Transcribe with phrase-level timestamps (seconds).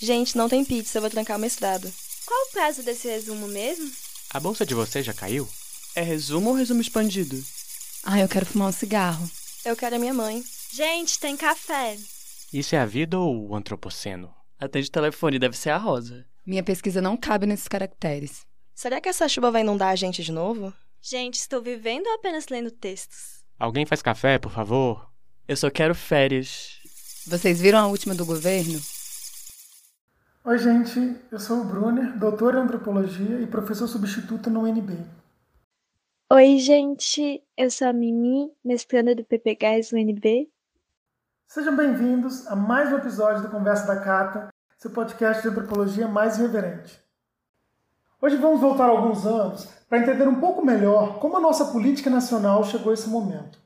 [0.00, 1.92] Gente, não tem pizza, eu vou trancar o mestrado.
[2.24, 3.90] Qual o prazo desse resumo mesmo?
[4.30, 5.48] A bolsa de vocês já caiu?
[5.94, 7.42] É resumo ou resumo expandido?
[8.04, 9.28] Ah, eu quero fumar um cigarro.
[9.64, 10.44] Eu quero a minha mãe.
[10.72, 11.96] Gente, tem café.
[12.52, 14.32] Isso é a vida ou o antropoceno?
[14.58, 16.24] Atende o telefone, deve ser a Rosa.
[16.46, 18.46] Minha pesquisa não cabe nesses caracteres.
[18.74, 20.72] Será que essa chuva vai inundar a gente de novo?
[21.02, 23.42] Gente, estou vivendo ou apenas lendo textos?
[23.58, 25.10] Alguém faz café, por favor?
[25.48, 26.78] Eu só quero férias.
[27.26, 28.80] Vocês viram a última do governo?
[30.48, 31.14] Oi, gente.
[31.30, 34.96] Eu sou o Brunner, doutor em antropologia e professor substituto no UNB.
[36.32, 37.44] Oi, gente.
[37.54, 40.50] Eu sou a Mimi, mestranda do PPGás UNB.
[41.46, 44.48] Sejam bem-vindos a mais um episódio do Conversa da Cata,
[44.78, 46.98] seu podcast de antropologia mais irreverente.
[48.18, 52.64] Hoje vamos voltar alguns anos para entender um pouco melhor como a nossa política nacional
[52.64, 53.58] chegou a esse momento.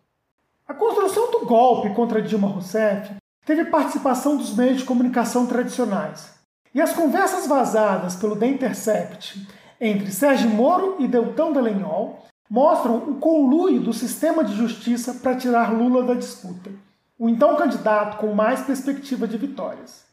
[0.67, 3.15] A construção do golpe contra Dilma Rousseff
[3.47, 6.42] teve participação dos meios de comunicação tradicionais.
[6.75, 9.47] E as conversas vazadas pelo The Intercept
[9.79, 15.73] entre Sérgio Moro e Deltão Dallagnol mostram o conluio do sistema de justiça para tirar
[15.73, 16.71] Lula da disputa,
[17.19, 20.05] o então candidato com mais perspectiva de vitórias.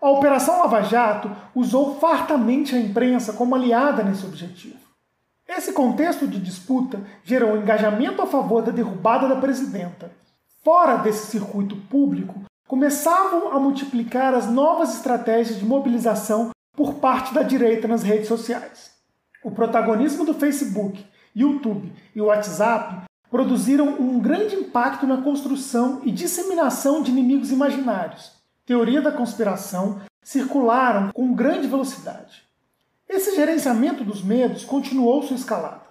[0.00, 4.82] A Operação Lava Jato usou fartamente a imprensa como aliada nesse objetivo.
[5.48, 10.10] Esse contexto de disputa gerou engajamento a favor da derrubada da presidenta.
[10.64, 12.42] Fora desse circuito público,
[12.72, 18.92] começavam a multiplicar as novas estratégias de mobilização por parte da direita nas redes sociais.
[19.44, 21.04] O protagonismo do Facebook,
[21.36, 28.32] YouTube e WhatsApp produziram um grande impacto na construção e disseminação de inimigos imaginários.
[28.64, 32.42] Teoria da conspiração circularam com grande velocidade.
[33.06, 35.82] Esse gerenciamento dos medos continuou sua escalada.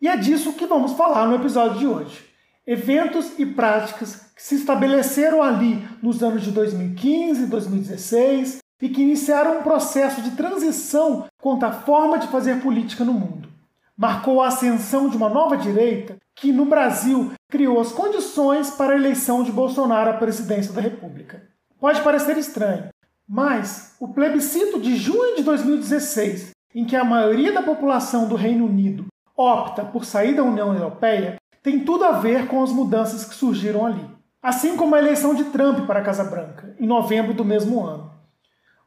[0.00, 2.33] E é disso que vamos falar no episódio de hoje.
[2.66, 9.02] Eventos e práticas que se estabeleceram ali nos anos de 2015 e 2016 e que
[9.02, 13.50] iniciaram um processo de transição quanto à forma de fazer política no mundo.
[13.94, 18.96] Marcou a ascensão de uma nova direita que, no Brasil, criou as condições para a
[18.96, 21.42] eleição de Bolsonaro à presidência da República.
[21.78, 22.88] Pode parecer estranho,
[23.28, 28.64] mas o plebiscito de junho de 2016, em que a maioria da população do Reino
[28.64, 29.04] Unido
[29.36, 33.84] opta por sair da União Europeia, tem tudo a ver com as mudanças que surgiram
[33.84, 34.14] ali
[34.44, 38.12] assim como a eleição de Trump para a Casa Branca, em novembro do mesmo ano.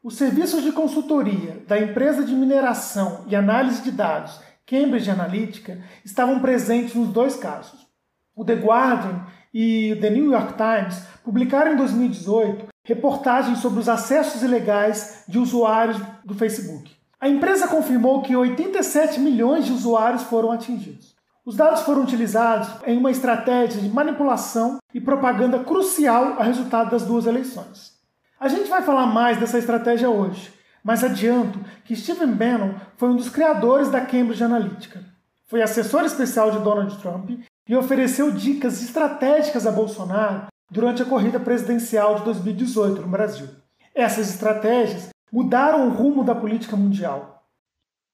[0.03, 6.39] Os serviços de consultoria da empresa de mineração e análise de dados Cambridge Analytica estavam
[6.41, 7.87] presentes nos dois casos.
[8.35, 13.89] O The Guardian e o The New York Times publicaram em 2018 reportagens sobre os
[13.89, 16.95] acessos ilegais de usuários do Facebook.
[17.19, 21.16] A empresa confirmou que 87 milhões de usuários foram atingidos.
[21.47, 27.05] Os dados foram utilizados em uma estratégia de manipulação e propaganda crucial ao resultado das
[27.05, 27.93] duas eleições.
[28.37, 30.53] A gente vai falar mais dessa estratégia hoje,
[30.83, 35.01] mas adianto que Stephen Bannon foi um dos criadores da Cambridge Analytica.
[35.45, 37.29] Foi assessor especial de Donald Trump
[37.65, 43.47] e ofereceu dicas estratégicas a Bolsonaro durante a corrida presidencial de 2018 no Brasil.
[43.95, 47.36] Essas estratégias mudaram o rumo da política mundial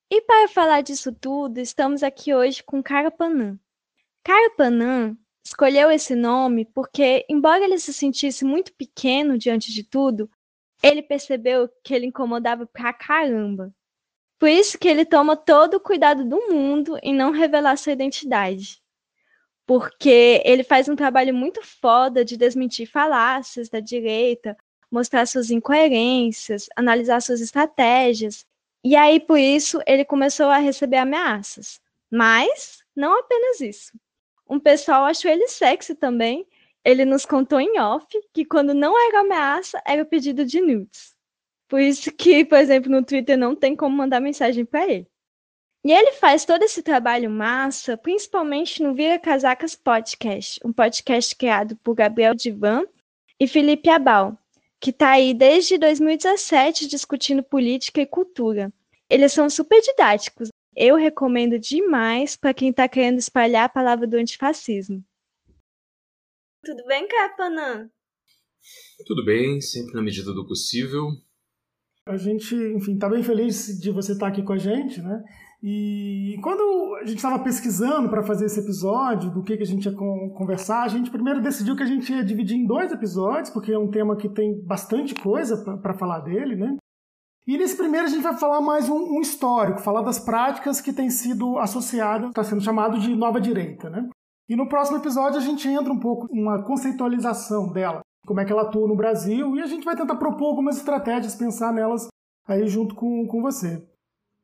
[0.10, 3.58] e para falar disso tudo, estamos aqui hoje com Carapanã.
[4.24, 10.30] Carapanã escolheu esse nome porque, embora ele se sentisse muito pequeno diante de tudo,
[10.82, 13.74] ele percebeu que ele incomodava pra caramba.
[14.40, 18.82] Por isso que ele toma todo o cuidado do mundo em não revelar sua identidade.
[19.66, 24.58] Porque ele faz um trabalho muito foda de desmentir falácias da direita,
[24.92, 28.46] mostrar suas incoerências, analisar suas estratégias
[28.84, 31.80] e aí, por isso, ele começou a receber ameaças.
[32.12, 33.92] Mas não apenas isso.
[34.50, 36.46] Um pessoal achou ele sexy também.
[36.84, 41.16] Ele nos contou em off que quando não era ameaça, era pedido de nudes.
[41.68, 45.08] Por isso que, por exemplo, no Twitter não tem como mandar mensagem para ele.
[45.86, 51.76] E ele faz todo esse trabalho massa, principalmente no Vira Casacas Podcast, um podcast criado
[51.78, 52.86] por Gabriel Divan
[53.40, 54.38] e Felipe Abal,
[54.80, 58.72] que está aí desde 2017 discutindo política e cultura.
[59.10, 60.50] Eles são super didáticos.
[60.76, 65.04] Eu recomendo demais para quem está querendo espalhar a palavra do antifascismo.
[66.64, 67.90] Tudo bem, Capanã?
[69.06, 71.10] Tudo bem, sempre na medida do possível.
[72.06, 75.24] A gente, enfim, está bem feliz de você estar tá aqui com a gente, né?
[75.62, 79.86] E quando a gente estava pesquisando para fazer esse episódio, do que, que a gente
[79.86, 83.72] ia conversar, a gente primeiro decidiu que a gente ia dividir em dois episódios, porque
[83.72, 86.76] é um tema que tem bastante coisa para falar dele, né?
[87.46, 90.94] E nesse primeiro a gente vai falar mais um, um histórico, falar das práticas que
[90.94, 94.08] têm sido associadas, está sendo chamado de nova direita, né?
[94.48, 98.52] E no próximo episódio a gente entra um pouco uma conceitualização dela, como é que
[98.52, 102.08] ela atua no Brasil, e a gente vai tentar propor algumas estratégias, pensar nelas
[102.48, 103.86] aí junto com, com você.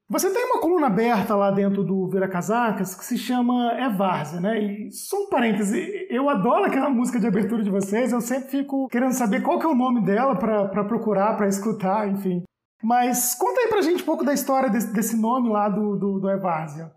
[0.10, 4.42] Você tem uma coluna aberta lá dentro do Vira Casacas que se chama É Várzea,
[4.42, 4.60] né?
[4.60, 8.90] E só um parêntese, eu adoro aquela música de abertura de vocês, eu sempre fico
[8.90, 12.44] querendo saber qual que é o nome dela para procurar, para escutar, enfim.
[12.82, 16.20] Mas conta aí pra gente um pouco da história desse, desse nome lá do, do,
[16.20, 16.92] do Evárzea.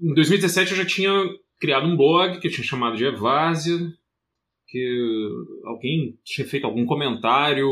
[0.00, 1.12] Em 2017 eu já tinha
[1.60, 3.78] criado um blog que eu tinha chamado de Evárzea,
[4.66, 5.28] que
[5.64, 7.68] alguém tinha feito algum comentário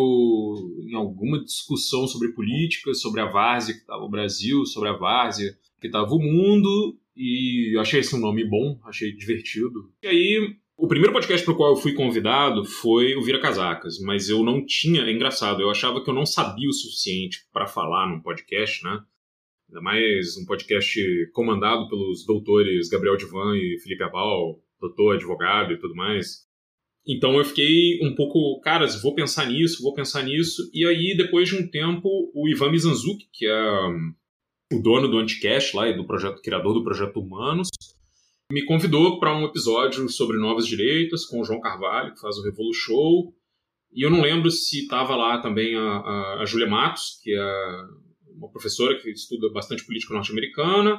[0.89, 5.57] em alguma discussão sobre política, sobre a várzea que estava o Brasil, sobre a várzea
[5.81, 9.93] que estava o mundo, e eu achei esse um nome bom, achei divertido.
[10.03, 13.99] E aí, o primeiro podcast para o qual eu fui convidado foi o Vira Casacas,
[13.99, 17.67] mas eu não tinha, é engraçado, eu achava que eu não sabia o suficiente para
[17.67, 19.01] falar num podcast, né?
[19.69, 21.01] Ainda mais um podcast
[21.33, 26.47] comandado pelos doutores Gabriel Divan e Felipe Abal, doutor, advogado e tudo mais.
[27.05, 30.71] Então eu fiquei um pouco, caras, vou pensar nisso, vou pensar nisso.
[30.73, 34.15] E aí, depois de um tempo, o Ivan Mizanzuki, que é um,
[34.75, 37.69] o dono do Anticast lá e do projeto, criador do projeto Humanos,
[38.51, 42.43] me convidou para um episódio sobre novas direitas com o João Carvalho, que faz o
[42.43, 43.35] Revolu Show.
[43.93, 47.85] E eu não lembro se estava lá também a, a, a Julia Matos, que é
[48.37, 50.99] uma professora que estuda bastante política norte-americana.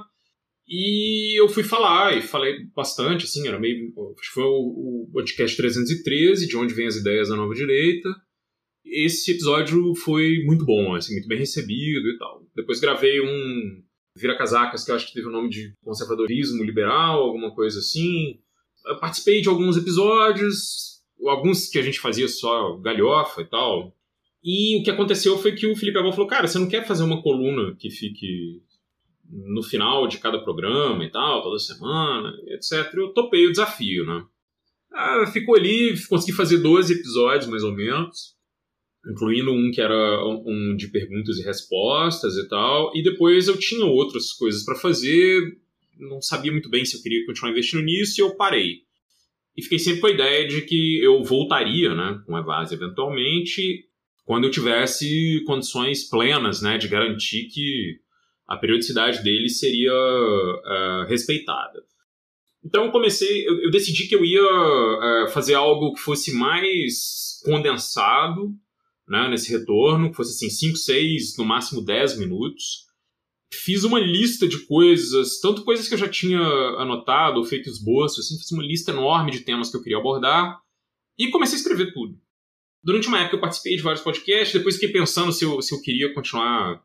[0.67, 3.91] E eu fui falar, e falei bastante, assim, era meio.
[4.31, 8.09] Foi o, o podcast 313, de onde vem as ideias da nova direita.
[8.85, 12.45] Esse episódio foi muito bom, assim, muito bem recebido e tal.
[12.55, 13.83] Depois gravei um
[14.15, 18.39] Vira Casacas, que eu acho que teve o nome de conservadorismo liberal, alguma coisa assim.
[18.85, 23.95] Eu participei de alguns episódios, alguns que a gente fazia só galhofa e tal.
[24.43, 27.03] E o que aconteceu foi que o Felipe Abel falou: Cara, você não quer fazer
[27.03, 28.61] uma coluna que fique
[29.29, 32.93] no final de cada programa e tal, toda semana, etc.
[32.95, 34.23] Eu topei o desafio, né?
[34.91, 38.35] Ah, ficou ali, consegui fazer 12 episódios mais ou menos,
[39.07, 43.85] incluindo um que era um de perguntas e respostas e tal, e depois eu tinha
[43.85, 45.57] outras coisas para fazer,
[45.97, 48.83] não sabia muito bem se eu queria continuar investindo nisso e eu parei.
[49.55, 53.85] E fiquei sempre com a ideia de que eu voltaria, né, com a Evase eventualmente,
[54.25, 57.99] quando eu tivesse condições plenas, né, de garantir que
[58.47, 61.83] a periodicidade dele seria uh, respeitada.
[62.63, 67.41] Então eu comecei, eu, eu decidi que eu ia uh, fazer algo que fosse mais
[67.45, 68.53] condensado
[69.09, 72.87] né, nesse retorno, que fosse assim 5, 6, no máximo 10 minutos.
[73.51, 78.19] Fiz uma lista de coisas, tanto coisas que eu já tinha anotado ou feito esboço,
[78.19, 80.59] assim, fiz uma lista enorme de temas que eu queria abordar
[81.17, 82.15] e comecei a escrever tudo.
[82.83, 85.81] Durante uma época eu participei de vários podcasts, depois fiquei pensando se eu, se eu
[85.81, 86.81] queria continuar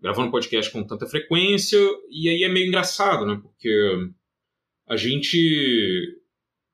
[0.00, 1.78] gravando podcast com tanta frequência,
[2.08, 3.40] e aí é meio engraçado, né?
[3.42, 4.10] Porque
[4.88, 6.20] a gente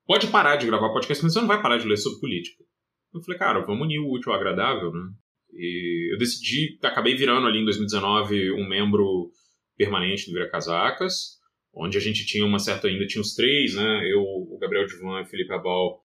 [0.05, 2.63] pode parar de gravar podcast, mas você não vai parar de ler sobre política.
[3.13, 5.09] Eu falei, cara, vamos unir o útil ao agradável, né?
[5.53, 9.31] E eu decidi, acabei virando ali em 2019 um membro
[9.77, 11.39] permanente do Vira Casacas,
[11.73, 14.09] onde a gente tinha uma certa, ainda tinha os três, né?
[14.09, 16.01] Eu, o Gabriel Divan e o Felipe Abal.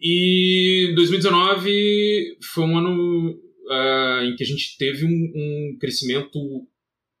[0.00, 6.38] E 2019 foi um ano uh, em que a gente teve um, um, crescimento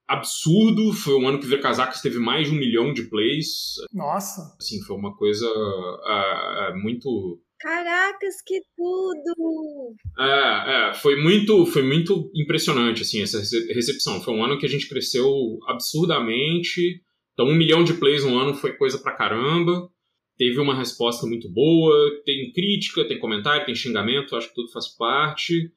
[0.06, 0.92] absurdo.
[0.92, 3.74] Foi um ano que o Verkazakis teve mais de um milhão de plays.
[3.92, 4.56] Nossa!
[4.58, 7.40] Assim, foi uma coisa uh, uh, muito.
[7.64, 9.96] Caracas, que tudo!
[10.18, 13.38] É, é, foi muito, foi muito impressionante, assim, essa
[13.72, 14.20] recepção.
[14.20, 15.24] Foi um ano que a gente cresceu
[15.66, 17.00] absurdamente.
[17.32, 19.88] Então, um milhão de plays no ano foi coisa pra caramba.
[20.36, 21.94] Teve uma resposta muito boa.
[22.26, 25.72] Tem crítica, tem comentário, tem xingamento, acho que tudo faz parte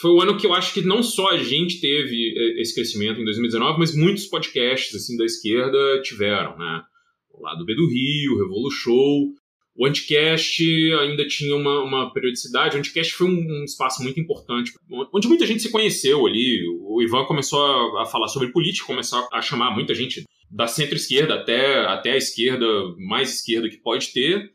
[0.00, 3.20] foi o ano que eu acho que não só a gente teve eh, esse crescimento
[3.20, 6.82] em 2019, mas muitos podcasts assim da esquerda tiveram, né?
[7.30, 9.34] O lado B do Rio, Revolu Show,
[9.76, 10.62] o Anticast
[11.00, 12.76] ainda tinha uma, uma periodicidade.
[12.76, 14.72] O Anticast foi um, um, espaço muito importante,
[15.12, 16.62] onde muita gente se conheceu ali.
[16.80, 21.34] O Ivan começou a, a falar sobre política, começou a chamar muita gente da centro-esquerda
[21.34, 22.66] até, até a esquerda,
[22.98, 24.54] mais esquerda que pode ter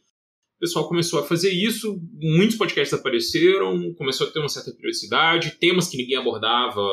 [0.60, 5.56] o pessoal começou a fazer isso, muitos podcasts apareceram, começou a ter uma certa periodicidade,
[5.58, 6.86] temas que ninguém abordava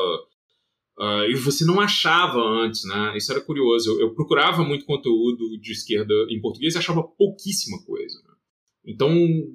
[0.99, 3.13] uh, e você não achava antes, né?
[3.15, 3.91] Isso era curioso.
[3.91, 8.17] Eu, eu, procurava muito conteúdo de esquerda em português e achava pouquíssima coisa.
[8.27, 8.33] Né?
[8.85, 9.09] Então,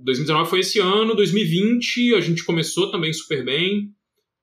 [0.04, 3.90] 2019 foi esse ano, 2020 a gente começou também super bem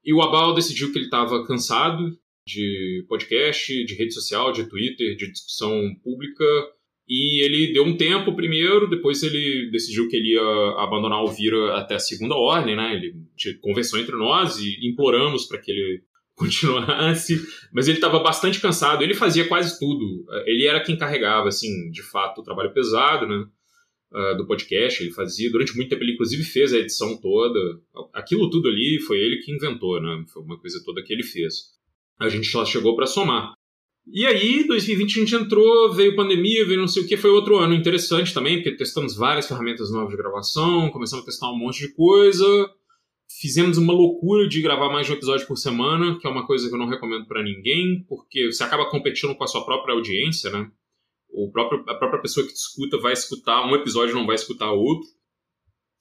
[0.03, 5.15] e o Abal decidiu que ele estava cansado de podcast, de rede social, de Twitter,
[5.15, 6.45] de discussão pública
[7.09, 11.75] e ele deu um tempo primeiro, depois ele decidiu que ele ia abandonar o Vira
[11.75, 12.93] até a segunda ordem, né?
[12.95, 13.15] Ele
[13.61, 16.03] conversou entre nós e imploramos para que ele
[16.39, 19.03] continuasse, mas ele estava bastante cansado.
[19.03, 20.25] Ele fazia quase tudo.
[20.45, 23.45] Ele era quem carregava, assim, de fato, o trabalho pesado, né?
[24.11, 27.59] uh, do podcast, ele fazia, durante muito tempo ele inclusive fez a edição toda.
[28.13, 30.23] Aquilo tudo ali foi ele que inventou, né?
[30.31, 31.77] Foi uma coisa toda que ele fez.
[32.19, 33.53] A gente só chegou para somar.
[34.11, 37.57] E aí, 2020 a gente entrou, veio pandemia, veio não sei o que, foi outro
[37.57, 41.85] ano interessante também, porque testamos várias ferramentas novas de gravação, começamos a testar um monte
[41.85, 42.45] de coisa,
[43.29, 46.67] fizemos uma loucura de gravar mais de um episódio por semana, que é uma coisa
[46.67, 50.49] que eu não recomendo para ninguém, porque você acaba competindo com a sua própria audiência,
[50.49, 50.69] né?
[51.29, 54.71] O próprio, a própria pessoa que te escuta vai escutar um episódio não vai escutar
[54.71, 55.07] outro.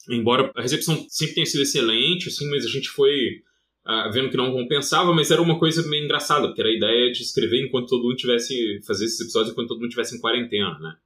[0.08, 3.42] Embora a recepção sempre tenha sido excelente, assim, mas a gente foi
[3.86, 7.12] uh, vendo que não compensava, mas era uma coisa meio engraçada, porque era a ideia
[7.12, 8.80] de escrever enquanto todo mundo tivesse.
[8.86, 10.96] fazer esses episódios enquanto todo mundo tivesse em quarentena, né?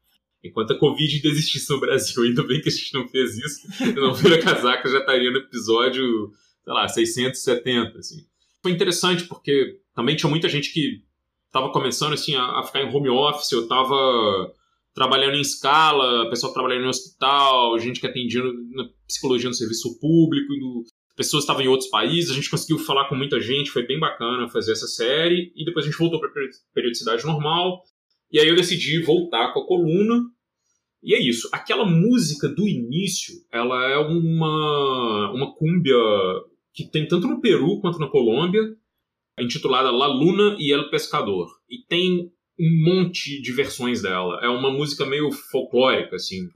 [0.45, 4.03] Enquanto a Covid desistisse no Brasil, ainda bem que a gente não fez isso, eu
[4.03, 6.33] não vira casaca já estaria no episódio,
[6.65, 8.27] sei lá, 670, assim.
[8.63, 11.03] Foi interessante porque também tinha muita gente que
[11.47, 14.53] estava começando assim a, a, ficar em home office, eu estava
[14.95, 20.53] trabalhando em escala, pessoal trabalhando no hospital, gente que atendia na psicologia no serviço público,
[21.17, 24.49] pessoas estavam em outros países, a gente conseguiu falar com muita gente, foi bem bacana
[24.49, 26.31] fazer essa série, e depois a gente voltou para
[26.75, 27.83] periodicidade normal,
[28.33, 30.23] e aí eu decidi voltar com a coluna,
[31.03, 31.49] e é isso.
[31.53, 35.97] Aquela música do início, ela é uma, uma cúmbia
[36.73, 38.63] que tem tanto no Peru quanto na Colômbia,
[39.39, 41.49] intitulada La Luna e El Pescador.
[41.69, 44.41] E tem um monte de versões dela.
[44.43, 46.49] É uma música meio folclórica, assim,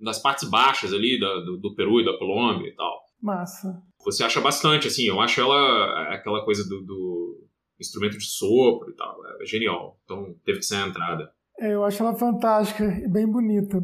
[0.00, 3.00] das partes baixas ali da, do, do Peru e da Colômbia e tal.
[3.20, 3.82] Massa.
[4.04, 7.43] Você acha bastante, assim, eu acho ela aquela coisa do, do
[7.80, 9.18] instrumento de sopro e tal.
[9.40, 9.98] É genial.
[10.04, 11.32] Então teve que ser a entrada.
[11.58, 13.82] É, eu acho ela fantástica e bem bonita.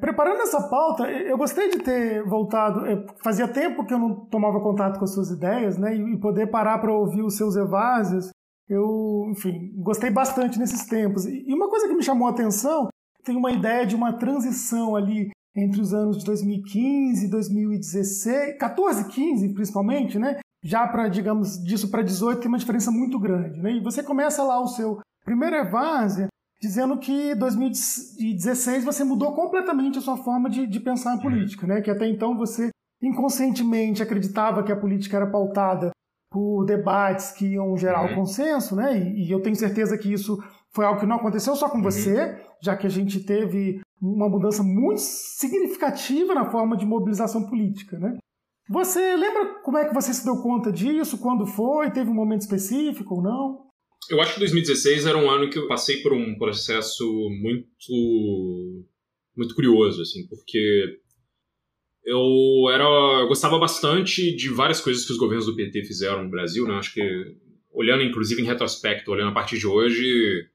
[0.00, 2.80] Preparando essa pauta, eu gostei de ter voltado.
[3.22, 5.94] Fazia tempo que eu não tomava contato com as suas ideias, né?
[5.94, 8.30] E poder parar para ouvir os seus evásios.
[8.68, 11.26] Eu, enfim, gostei bastante nesses tempos.
[11.26, 12.88] E uma coisa que me chamou a atenção,
[13.24, 19.08] tem uma ideia de uma transição ali entre os anos de 2015 e 2016, 14
[19.08, 20.38] 15 principalmente, né?
[20.62, 23.72] Já para, digamos, disso para 18 tem uma diferença muito grande, né?
[23.72, 26.28] E você começa lá o seu primeiro Evásia
[26.60, 31.66] dizendo que em 2016 você mudou completamente a sua forma de, de pensar a política,
[31.66, 31.80] né?
[31.80, 32.70] Que até então você
[33.02, 35.90] inconscientemente acreditava que a política era pautada
[36.30, 38.14] por debates que iam gerar o uhum.
[38.16, 38.96] consenso, né?
[38.96, 40.38] E, e, eu tenho certeza que isso
[40.72, 41.82] foi algo que não aconteceu só com uhum.
[41.82, 47.98] você, já que a gente teve uma mudança muito significativa na forma de mobilização política,
[47.98, 48.16] né?
[48.68, 51.18] Você lembra como é que você se deu conta disso?
[51.18, 51.90] Quando foi?
[51.90, 53.69] Teve um momento específico ou não?
[54.08, 58.84] Eu acho que 2016 era um ano que eu passei por um processo muito
[59.36, 60.98] muito curioso, assim, porque
[62.04, 66.30] eu era eu gostava bastante de várias coisas que os governos do PT fizeram no
[66.30, 66.74] Brasil, né?
[66.74, 67.36] Acho que
[67.72, 70.48] olhando inclusive em retrospecto, olhando a partir de hoje,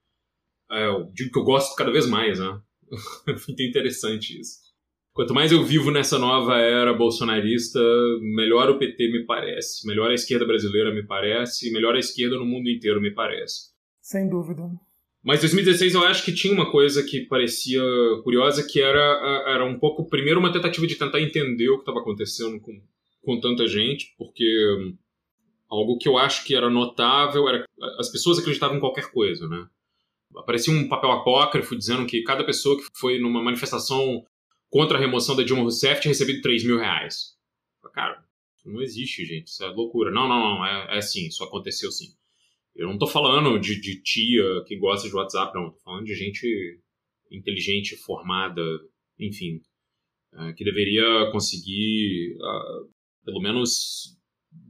[0.72, 2.60] é, eu digo que eu gosto cada vez mais, né?
[3.48, 4.65] muito interessante isso.
[5.16, 7.80] Quanto mais eu vivo nessa nova era bolsonarista,
[8.20, 12.46] melhor o PT me parece, melhor a esquerda brasileira me parece, melhor a esquerda no
[12.46, 13.72] mundo inteiro me parece.
[14.02, 14.70] Sem dúvida.
[15.24, 17.82] Mas 2016 eu acho que tinha uma coisa que parecia
[18.26, 22.02] curiosa, que era, era um pouco, primeiro, uma tentativa de tentar entender o que estava
[22.02, 22.74] acontecendo com,
[23.24, 24.46] com tanta gente, porque
[25.70, 27.64] algo que eu acho que era notável era
[27.98, 29.66] as pessoas acreditavam em qualquer coisa, né?
[30.36, 34.26] Aparecia um papel apócrifo dizendo que cada pessoa que foi numa manifestação
[34.76, 37.38] contra a remoção da Dilma Rousseff tinha recebido 3 mil reais.
[37.94, 38.22] Cara,
[38.66, 39.48] não existe, gente.
[39.48, 40.12] Isso é loucura.
[40.12, 40.66] Não, não, não.
[40.66, 42.08] É, é assim, isso aconteceu sim.
[42.76, 45.72] Eu não tô falando de, de tia que gosta de WhatsApp, não.
[45.72, 46.46] Tô falando de gente
[47.32, 48.62] inteligente, formada,
[49.18, 49.62] enfim,
[50.34, 52.92] é, que deveria conseguir, uh,
[53.24, 54.18] pelo menos,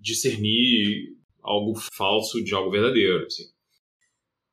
[0.04, 3.26] discernir algo falso de algo verdadeiro.
[3.26, 3.46] Assim.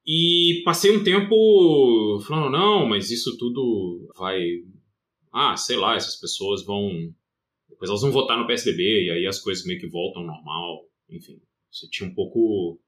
[0.06, 4.40] E passei um tempo falando, não, mas isso tudo vai
[5.32, 6.90] ah, sei lá, essas pessoas vão.
[7.68, 10.84] Depois elas vão votar no PSDB e aí as coisas meio que voltam ao normal.
[11.08, 12.78] Enfim, você tinha um pouco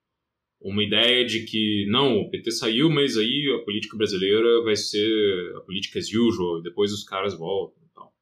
[0.60, 5.54] uma ideia de que não, o PT saiu, mas aí a política brasileira vai ser
[5.56, 8.12] a política as usual, depois os caras voltam e tal.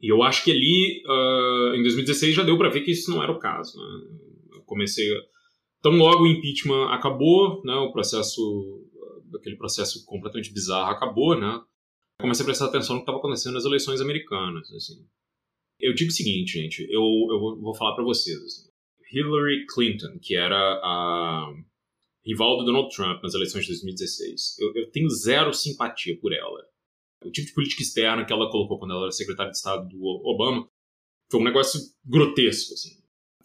[0.00, 3.22] E eu acho que ali, uh, em 2016, já deu para ver que isso não
[3.22, 3.78] era o caso.
[3.78, 4.18] Né?
[4.54, 5.08] Eu comecei.
[5.80, 8.84] Tão logo o impeachment acabou, né, o processo,
[9.34, 11.60] aquele processo completamente bizarro acabou, né?
[12.22, 14.72] Comecei a prestar atenção no que estava acontecendo nas eleições americanas.
[14.72, 15.06] Assim.
[15.78, 18.38] Eu digo o seguinte, gente, eu, eu vou falar para vocês.
[18.42, 18.70] Assim.
[19.12, 21.52] Hillary Clinton, que era a,
[22.24, 24.58] rival do Donald Trump nas eleições de 2016.
[24.58, 26.64] Eu, eu tenho zero simpatia por ela.
[27.24, 30.02] O tipo de política externa que ela colocou quando ela era secretária de Estado do
[30.02, 30.68] Obama
[31.30, 33.00] foi um negócio grotesco, assim.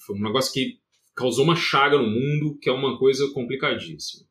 [0.05, 0.79] Foi um negócio que
[1.15, 4.26] causou uma chaga no mundo, que é uma coisa complicadíssima.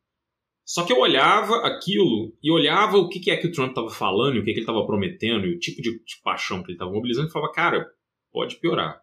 [0.67, 4.37] Só que eu olhava aquilo e olhava o que, é que o Trump estava falando,
[4.37, 6.91] o que, que ele estava prometendo e o tipo de, de paixão que ele estava
[6.91, 7.87] mobilizando e falava, cara,
[8.33, 9.01] pode piorar.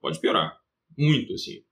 [0.00, 0.56] Pode piorar.
[0.96, 1.62] Muito, assim.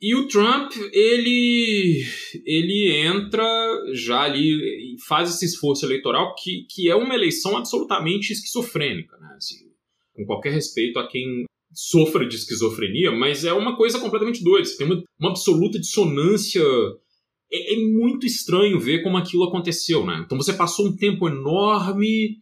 [0.00, 2.04] E o Trump, ele,
[2.44, 3.46] ele entra
[3.94, 9.34] já ali e faz esse esforço eleitoral que, que é uma eleição absolutamente esquizofrênica, né?
[9.36, 9.70] Assim,
[10.12, 14.64] com qualquer respeito a quem sofra de esquizofrenia, mas é uma coisa completamente doida.
[14.64, 16.64] Você tem uma, uma absoluta dissonância
[17.52, 20.22] é, é, muito estranho ver como aquilo aconteceu, né?
[20.24, 22.38] Então você passou um tempo enorme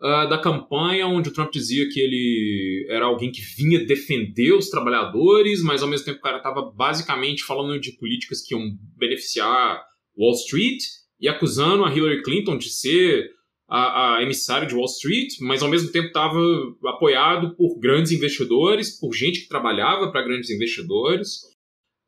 [0.00, 4.70] uh, da campanha onde o Trump dizia que ele era alguém que vinha defender os
[4.70, 8.62] trabalhadores, mas ao mesmo tempo o cara estava basicamente falando de políticas que iam
[8.96, 9.82] beneficiar
[10.16, 10.82] Wall Street
[11.20, 13.30] e acusando a Hillary Clinton de ser
[13.68, 16.38] a, a emissária de Wall Street, mas ao mesmo tempo estava
[16.86, 21.53] apoiado por grandes investidores, por gente que trabalhava para grandes investidores.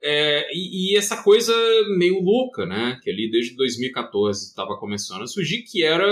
[0.03, 1.55] É, e, e, essa coisa
[1.97, 3.00] meio louca, né?
[3.03, 6.07] Que ali desde 2014 estava começando a surgir, que era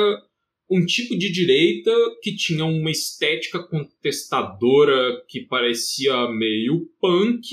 [0.70, 1.90] um tipo de direita
[2.22, 7.46] que tinha uma estética contestadora que parecia meio punk,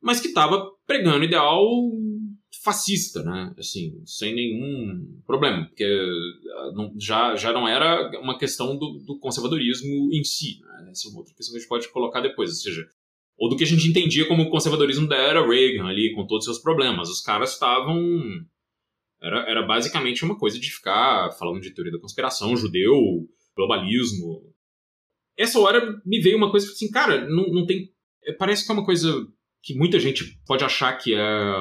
[0.00, 1.64] mas que estava pregando ideal
[2.66, 3.54] fascista, né?
[3.56, 9.18] Assim, sem nenhum problema, porque ah, não, já, já não era uma questão do, do
[9.20, 10.88] conservadorismo em si, né?
[10.90, 12.88] Essa é outra questão que a gente pode colocar depois, ou seja,
[13.38, 16.46] ou do que a gente entendia como o conservadorismo da era Reagan ali, com todos
[16.46, 17.08] os seus problemas.
[17.08, 18.00] Os caras estavam.
[19.20, 22.94] Era, era basicamente uma coisa de ficar falando de teoria da conspiração, judeu,
[23.54, 24.42] globalismo.
[25.36, 27.90] Essa hora me veio uma coisa assim, cara, não, não tem.
[28.24, 29.26] É, parece que é uma coisa
[29.62, 31.54] que muita gente pode achar que é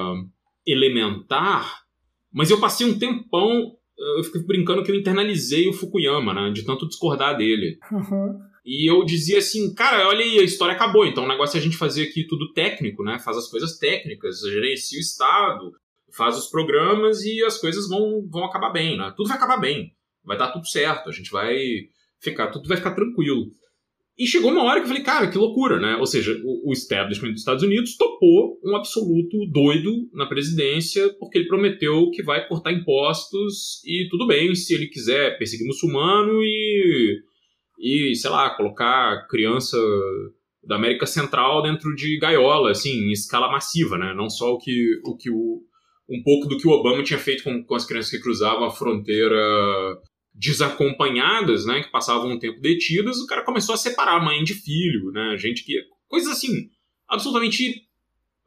[0.66, 1.84] elementar,
[2.32, 3.76] mas eu passei um tempão.
[4.18, 6.52] Eu fiquei brincando que eu internalizei o Fukuyama, né?
[6.52, 7.78] De tanto discordar dele.
[7.92, 8.40] Uhum.
[8.66, 11.06] E eu dizia assim, cara, olha aí, a história acabou.
[11.06, 13.20] Então o negócio é a gente fazer aqui tudo técnico, né?
[13.20, 15.72] Faz as coisas técnicas, gerencia o Estado,
[16.12, 19.14] faz os programas e as coisas vão, vão acabar bem, né?
[19.16, 19.92] Tudo vai acabar bem.
[20.24, 21.56] Vai dar tudo certo, a gente vai
[22.20, 23.52] ficar, tudo vai ficar tranquilo.
[24.18, 25.98] E chegou uma hora que eu falei, cara, que loucura, né?
[25.98, 31.38] Ou seja, o, o establishment dos Estados Unidos topou um absoluto doido na presidência porque
[31.38, 37.22] ele prometeu que vai cortar impostos e tudo bem se ele quiser perseguir muçulmano e
[37.80, 39.78] e, sei lá, colocar criança
[40.64, 44.14] da América Central dentro de gaiola, assim, em escala massiva, né?
[44.16, 45.62] Não só o que o, que o
[46.10, 48.72] um pouco do que o Obama tinha feito com, com as crianças que cruzavam a
[48.72, 49.38] fronteira
[50.34, 55.12] desacompanhadas, né, que passavam um tempo detidas, o cara começou a separar mãe de filho,
[55.12, 56.70] né, gente que coisas assim
[57.08, 57.88] absolutamente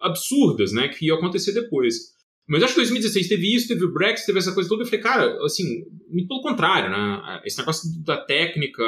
[0.00, 2.17] absurdas, né, que ia acontecer depois.
[2.48, 4.82] Mas acho que 2016 teve isso, teve o Brexit, teve essa coisa toda.
[4.82, 5.84] Eu falei, cara, assim,
[6.26, 7.42] pelo contrário, né?
[7.44, 8.82] Esse negócio da técnica,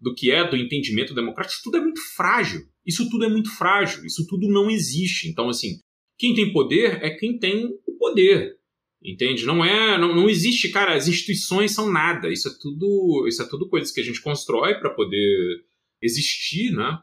[0.00, 2.62] do que é, do entendimento democrático, isso tudo é muito frágil.
[2.86, 4.04] Isso tudo é muito frágil.
[4.06, 5.28] Isso tudo não existe.
[5.28, 5.80] Então, assim,
[6.16, 8.54] quem tem poder é quem tem o poder.
[9.02, 9.44] Entende?
[9.44, 12.32] Não é, não, não existe, cara, as instituições são nada.
[12.32, 15.64] Isso é tudo, isso é tudo coisas que a gente constrói para poder
[16.00, 17.00] existir, né?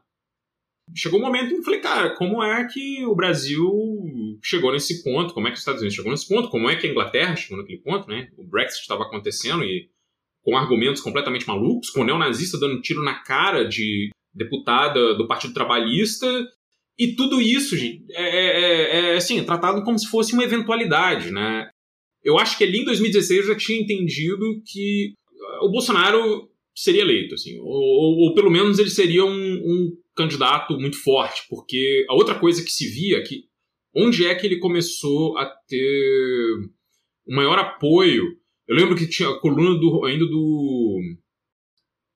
[0.95, 3.63] chegou um momento que eu falei, cara, como é que o Brasil
[4.41, 5.33] chegou nesse ponto?
[5.33, 6.49] Como é que os Estados Unidos chegou nesse ponto?
[6.49, 8.29] Como é que a Inglaterra chegou naquele ponto, né?
[8.37, 9.89] O Brexit estava acontecendo e
[10.41, 15.53] com argumentos completamente malucos, com o neonazista dando tiro na cara de deputada do Partido
[15.53, 16.27] Trabalhista.
[16.97, 21.31] E tudo isso, gente, é, é, é, é assim, tratado como se fosse uma eventualidade,
[21.31, 21.69] né?
[22.23, 25.13] Eu acho que ali em 2016 eu já tinha entendido que
[25.61, 30.77] o Bolsonaro seria eleito, assim, ou, ou, ou pelo menos ele seria um, um candidato
[30.79, 33.45] muito forte, porque a outra coisa que se via é que
[33.95, 36.69] onde é que ele começou a ter
[37.25, 38.23] o maior apoio.
[38.67, 40.99] Eu lembro que tinha a coluna do, ainda do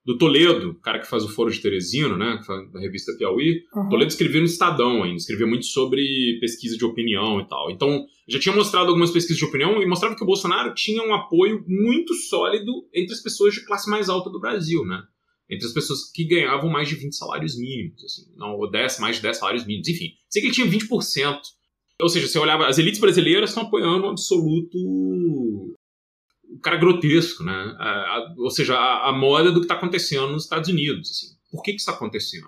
[0.06, 2.40] do Toledo, o cara que faz o Foro de Teresino, né,
[2.72, 3.62] da revista Piauí.
[3.76, 3.90] Uhum.
[3.90, 7.70] Toledo escrevia no Estadão ainda, escrevia muito sobre pesquisa de opinião e tal.
[7.70, 11.13] Então, já tinha mostrado algumas pesquisas de opinião e mostrava que o Bolsonaro tinha um
[11.13, 15.04] apoio muito sólido entre as pessoas de classe mais alta do Brasil, né?
[15.50, 19.18] entre as pessoas que ganhavam mais de 20 salários mínimos, assim, não, ou 10, mais
[19.18, 20.12] de 10 salários mínimos, enfim.
[20.30, 21.40] Sei que ele tinha 20%.
[22.01, 24.77] Ou seja, você olhava, as elites brasileiras estão apoiando um absoluto
[26.49, 27.75] o cara grotesco, né?
[27.77, 31.10] A, a, ou seja, a, a, moda do que está acontecendo nos Estados Unidos.
[31.12, 31.27] Assim.
[31.51, 32.47] Por que, que isso está acontecendo?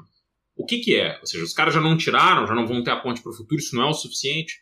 [0.56, 1.20] O que, que é?
[1.20, 3.36] Ou seja, os caras já não tiraram, já não vão ter a ponte para o
[3.36, 4.62] futuro, isso não é o suficiente.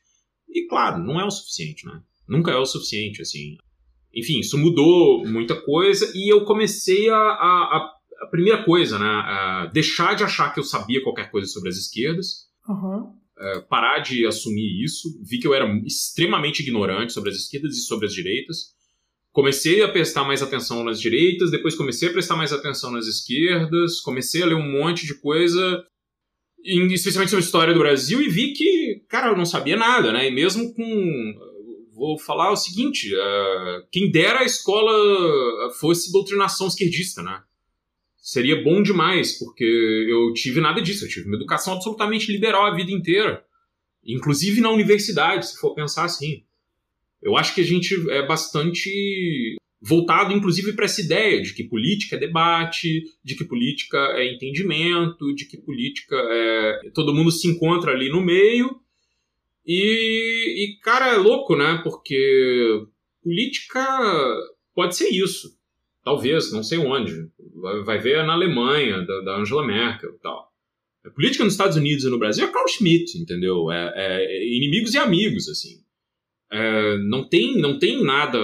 [0.49, 2.01] E claro, não é o suficiente, né?
[2.27, 3.57] Nunca é o suficiente, assim.
[4.13, 9.69] Enfim, isso mudou muita coisa e eu comecei a, a a primeira coisa, né?
[9.73, 12.47] deixar de achar que eu sabia qualquer coisa sobre as esquerdas.
[12.67, 13.13] Uhum.
[13.39, 15.09] É, parar de assumir isso.
[15.23, 18.75] Vi que eu era extremamente ignorante sobre as esquerdas e sobre as direitas.
[19.31, 23.99] Comecei a prestar mais atenção nas direitas, depois comecei a prestar mais atenção nas esquerdas,
[24.01, 25.83] comecei a ler um monte de coisa,
[26.65, 30.27] especialmente sobre a história do Brasil, e vi que, cara, eu não sabia nada, né?
[30.27, 31.33] E mesmo com.
[31.93, 37.39] Vou falar o seguinte: uh, quem dera a escola fosse doutrinação esquerdista, né?
[38.27, 41.05] Seria bom demais, porque eu tive nada disso.
[41.05, 43.41] Eu tive uma educação absolutamente liberal a vida inteira.
[44.05, 46.43] Inclusive na universidade, se for pensar assim.
[47.21, 52.17] Eu acho que a gente é bastante voltado, inclusive, para essa ideia de que política
[52.17, 56.91] é debate, de que política é entendimento, de que política é.
[56.93, 58.77] todo mundo se encontra ali no meio.
[59.65, 61.79] E, e cara, é louco, né?
[61.81, 62.83] Porque
[63.23, 63.87] política
[64.75, 65.56] pode ser isso
[66.07, 67.27] Talvez, não sei onde.
[67.61, 70.49] Vai, vai ver na Alemanha, da, da Angela Merkel e tal.
[71.05, 73.69] A política nos Estados Unidos e no Brasil é Carl Schmitt, entendeu?
[73.69, 75.83] É, é, é inimigos e amigos, assim.
[76.49, 78.39] É, não, tem, não tem nada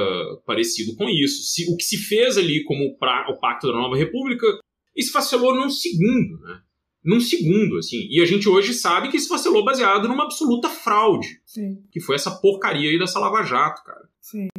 [0.46, 1.42] parecido com isso.
[1.44, 4.46] Se, o que se fez ali como pra, o Pacto da Nova República,
[4.94, 6.60] isso facelou num segundo, né?
[7.02, 8.10] Num segundo, assim.
[8.10, 11.40] E a gente hoje sabe que isso facelou baseado numa absoluta fraude.
[11.46, 11.82] Sim.
[11.90, 14.10] Que foi essa porcaria aí dessa Lava Jato, cara.
[14.20, 14.50] Sim.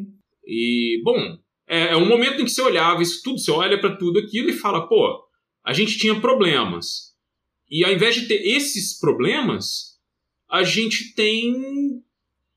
[0.47, 1.39] E, bom,
[1.69, 4.51] é, é um momento em que você olhava isso tudo, você olha para tudo aquilo
[4.51, 5.23] e fala, pô,
[5.65, 7.15] a gente tinha problemas.
[7.71, 9.95] E ao invés de ter esses problemas,
[10.51, 11.55] a gente tem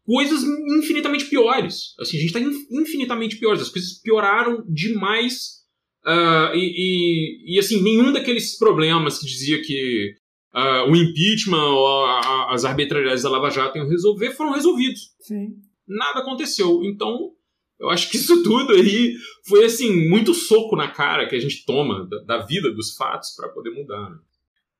[0.06, 0.44] coisas
[0.78, 1.96] infinitamente piores.
[2.00, 2.40] Assim, a gente está
[2.72, 3.62] infinitamente piores.
[3.62, 5.58] As coisas pioraram demais.
[6.06, 10.16] Uh, e, e, e, assim, nenhum daqueles problemas que dizia que
[10.54, 15.14] uh, o impeachment ou a, a, as arbitrariedades da Lava Jato iam resolver foram resolvidos.
[15.20, 15.56] Sim.
[15.88, 16.84] Nada aconteceu.
[16.84, 17.32] Então,
[17.80, 19.14] eu acho que isso tudo aí
[19.48, 23.36] foi assim muito soco na cara que a gente toma da, da vida dos fatos
[23.36, 24.10] para poder mudar.
[24.10, 24.18] Né?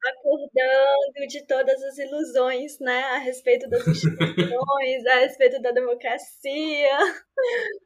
[0.06, 6.98] Acordando de todas as ilusões, né, a respeito das instituições, a respeito da democracia.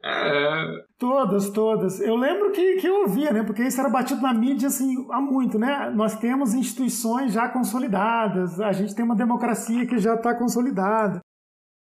[0.03, 0.83] É...
[0.99, 1.99] Todas, todas.
[2.01, 5.21] Eu lembro que, que eu ouvia, né, porque isso era batido na mídia assim há
[5.21, 5.89] muito, né?
[5.95, 11.20] Nós temos instituições já consolidadas, a gente tem uma democracia que já está consolidada.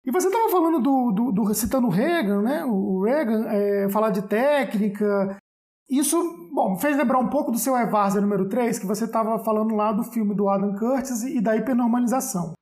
[0.08, 2.64] E você estava falando do, do, do, citando o Reagan, né?
[2.64, 5.38] O Reagan é, falar de técnica.
[5.90, 6.18] Isso,
[6.54, 9.92] bom, fez lembrar um pouco do seu Evárzia número 3, que você estava falando lá
[9.92, 12.54] do filme do Adam Curtis e da hipernormalização.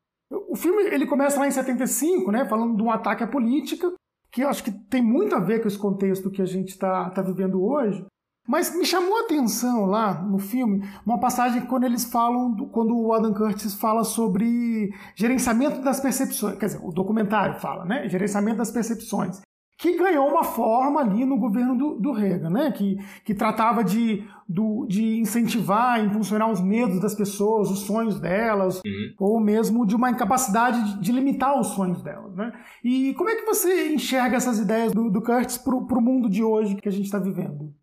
[0.50, 2.46] O filme ele começa lá em 75, né?
[2.46, 3.94] Falando de um ataque à política,
[4.32, 7.12] que eu acho que tem muito a ver com esse contexto que a gente está
[7.12, 8.04] tá vivendo hoje.
[8.48, 13.12] Mas me chamou a atenção lá no filme uma passagem quando eles falam, quando o
[13.12, 18.08] Adam Curtis fala sobre gerenciamento das percepções, quer dizer, o documentário fala, né?
[18.08, 19.42] Gerenciamento das percepções,
[19.78, 22.72] que ganhou uma forma ali no governo do, do Reagan, né?
[22.72, 28.78] Que, que tratava de, do, de incentivar, impulsionar os medos das pessoas, os sonhos delas,
[28.86, 29.14] uhum.
[29.20, 32.54] ou mesmo de uma incapacidade de, de, limitar os sonhos delas, né?
[32.84, 36.44] E como é que você enxerga essas ideias do, do Curtis para o mundo de
[36.44, 37.74] hoje que a gente está vivendo?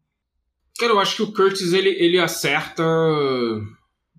[0.83, 2.83] Cara, eu acho que o Curtis ele, ele acerta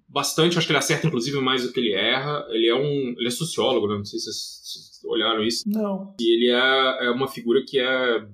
[0.07, 2.47] bastante, acho que ele acerta inclusive mais do que ele erra.
[2.51, 3.97] Ele é um ele é sociólogo, né?
[3.97, 5.63] não sei se vocês olharam isso.
[5.67, 6.15] Não.
[6.17, 8.25] E ele é, é uma figura que é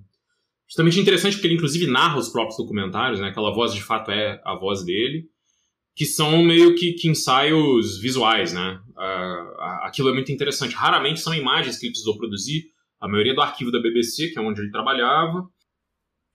[0.68, 3.30] justamente interessante porque ele inclusive narra os próprios documentários, né?
[3.30, 5.28] Aquela voz de fato é a voz dele,
[5.96, 8.80] que são meio que, que ensaios visuais, né?
[8.92, 10.76] Uh, aquilo é muito interessante.
[10.76, 12.65] Raramente são imagens que ele precisou produzir.
[13.02, 15.50] A maioria do arquivo da BBC, que é onde ele trabalhava,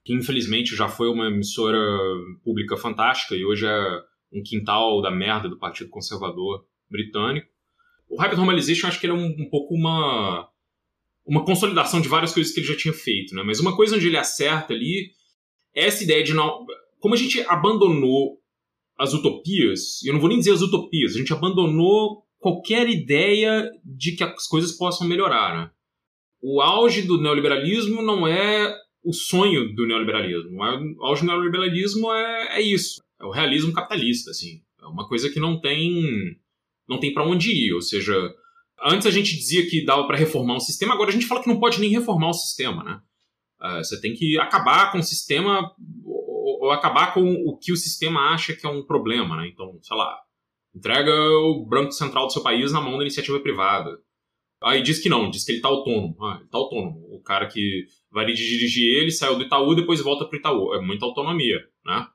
[0.05, 1.79] que infelizmente já foi uma emissora
[2.45, 7.49] pública fantástica e hoje é um quintal da merda do Partido Conservador britânico.
[8.09, 10.49] O Hyper Normalization, acho que ele é um, um, pouco uma,
[11.25, 13.43] uma consolidação de várias coisas que ele já tinha feito, né?
[13.43, 15.13] Mas uma coisa onde ele acerta ali
[15.75, 16.67] é essa ideia de não...
[17.01, 18.39] Como a gente abandonou
[18.99, 24.13] as utopias, eu não vou nem dizer as utopias, a gente abandonou qualquer ideia de
[24.13, 25.71] que as coisas possam melhorar, né?
[26.43, 30.59] O auge do neoliberalismo não é o sonho do neoliberalismo.
[30.59, 34.63] O auge do neoliberalismo é, é isso, é o realismo capitalista, assim.
[34.81, 36.37] É uma coisa que não tem
[36.89, 38.15] não tem para onde ir, ou seja,
[38.83, 41.49] antes a gente dizia que dava para reformar um sistema, agora a gente fala que
[41.49, 43.01] não pode nem reformar o sistema, né?
[43.61, 45.73] Uh, você tem que acabar com o sistema
[46.05, 49.49] ou, ou, acabar com o que o sistema acha que é um problema, né?
[49.49, 50.19] Então, sei lá,
[50.75, 53.99] entrega o Banco Central do seu país na mão da iniciativa privada.
[54.65, 56.17] Aí diz que não, diz que ele tá autônomo.
[56.23, 57.07] Ah, ele tá autônomo.
[57.15, 60.75] O cara que vai dirigir ele saiu do Itaú, depois volta pro Itaú.
[60.75, 62.07] É muita autonomia, né?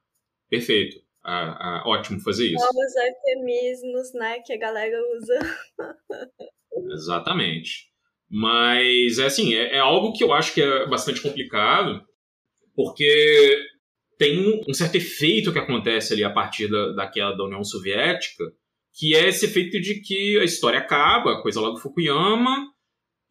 [0.49, 0.97] Perfeito.
[1.23, 2.55] Ah, ah, ótimo fazer isso.
[2.55, 5.39] Novos eufemismos, né, que a galera usa.
[6.93, 7.89] Exatamente.
[8.29, 12.01] Mas, é assim, é, é, algo que eu acho que é bastante complicado,
[12.75, 13.59] porque
[14.17, 18.45] tem um certo efeito que acontece ali a partir da, da queda da União Soviética,
[18.93, 22.67] que é esse efeito de que a história acaba, a coisa lá do Fukuyama,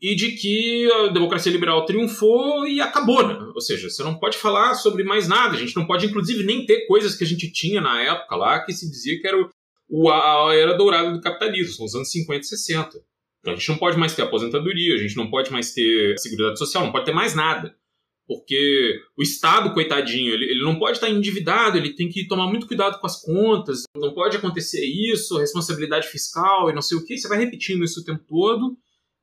[0.01, 3.37] e de que a democracia liberal triunfou e acabou, né?
[3.55, 6.65] Ou seja, você não pode falar sobre mais nada, a gente não pode, inclusive, nem
[6.65, 9.37] ter coisas que a gente tinha na época lá que se dizia que era
[9.89, 12.99] o, a, era dourada do capitalismo, os anos 50 e 60.
[13.41, 16.59] Então a gente não pode mais ter aposentadoria, a gente não pode mais ter seguridade
[16.59, 17.75] social, não pode ter mais nada.
[18.29, 22.67] Porque o Estado, coitadinho, ele, ele não pode estar endividado, ele tem que tomar muito
[22.67, 27.17] cuidado com as contas, não pode acontecer isso, responsabilidade fiscal e não sei o que.
[27.17, 28.77] Você vai repetindo isso o tempo todo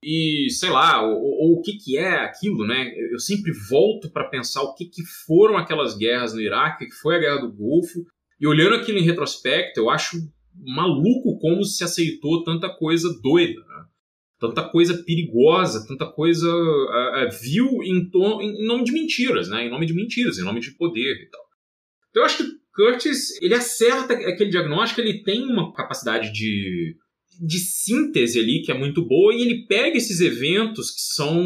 [0.03, 2.91] e, sei lá, ou, o que, que é aquilo, né?
[3.11, 6.95] Eu sempre volto para pensar o que, que foram aquelas guerras no Iraque, o que
[6.95, 8.03] foi a Guerra do Golfo,
[8.39, 10.17] e olhando aquilo em retrospecto, eu acho
[10.55, 13.74] maluco como se aceitou tanta coisa doida, né?
[14.39, 18.09] Tanta coisa perigosa, tanta coisa uh, uh, vil em,
[18.41, 19.65] em, nome de mentiras, né?
[19.65, 21.41] Em nome de mentiras, em nome de poder e tal.
[22.09, 26.95] Então eu acho que Curtis, ele acerta aquele diagnóstico, ele tem uma capacidade de,
[27.41, 31.41] de síntese ali que é muito boa e ele pega esses eventos que são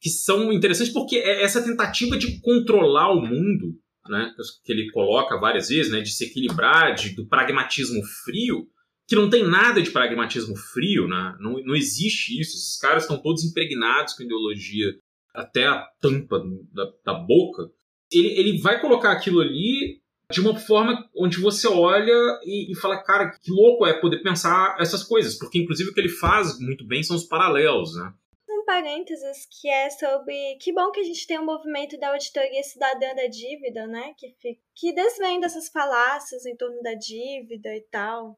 [0.00, 3.74] que são interessantes porque é essa tentativa de controlar o mundo,
[4.08, 4.30] né,
[4.64, 8.68] que ele coloca várias vezes, né, de se equilibrar, de, do pragmatismo frio,
[9.06, 11.36] que não tem nada de pragmatismo frio, né?
[11.38, 12.56] não, não existe isso.
[12.56, 14.86] Esses caras estão todos impregnados com ideologia
[15.32, 16.42] até a tampa
[16.72, 17.70] da, da boca.
[18.10, 23.00] Ele, ele vai colocar aquilo ali de uma forma onde você olha e, e, fala,
[23.02, 26.84] cara, que louco é poder pensar essas coisas, porque inclusive o que ele faz muito
[26.84, 28.12] bem são os paralelos, né?
[28.48, 32.62] Um parênteses que é sobre que bom que a gente tem um movimento da auditoria
[32.64, 34.14] cidadã da dívida, né?
[34.18, 34.34] Que,
[34.74, 38.36] que desvenda essas falácias em torno da dívida e tal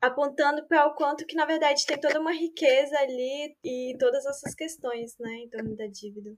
[0.00, 4.54] apontando para o quanto que na verdade tem toda uma riqueza ali e todas essas
[4.54, 6.30] questões, né, em torno da dívida.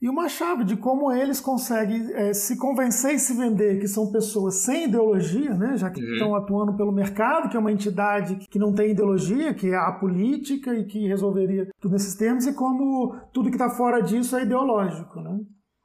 [0.00, 4.10] E uma chave de como eles conseguem é, se convencer e se vender que são
[4.10, 6.12] pessoas sem ideologia, né, já que uhum.
[6.14, 9.92] estão atuando pelo mercado, que é uma entidade que não tem ideologia, que é a
[9.92, 14.42] política e que resolveria tudo nesses termos, e como tudo que está fora disso é
[14.42, 15.20] ideológico.
[15.20, 15.38] Né?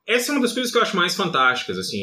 [0.08, 2.02] Essa é uma das coisas que eu acho mais fantásticas, assim,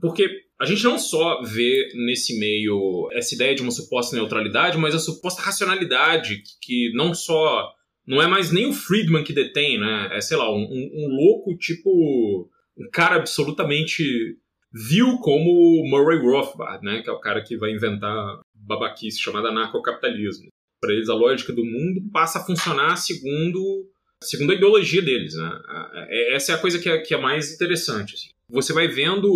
[0.00, 0.28] porque
[0.60, 4.98] a gente não só vê nesse meio essa ideia de uma suposta neutralidade, mas a
[4.98, 7.72] suposta racionalidade que não só
[8.06, 10.10] não é mais nem o Friedman que detém, né?
[10.12, 14.36] É, sei lá, um, um, louco tipo um cara absolutamente
[14.72, 17.02] vil como Murray Rothbard, né?
[17.02, 20.48] Que é o cara que vai inventar babaquice chamada anarcocapitalismo.
[20.80, 23.88] Para eles a lógica do mundo passa a funcionar segundo
[24.24, 25.60] segundo a ideologia deles, né?
[26.08, 28.14] É, essa é a coisa que é, que é mais interessante.
[28.14, 28.28] Assim.
[28.48, 29.30] Você vai vendo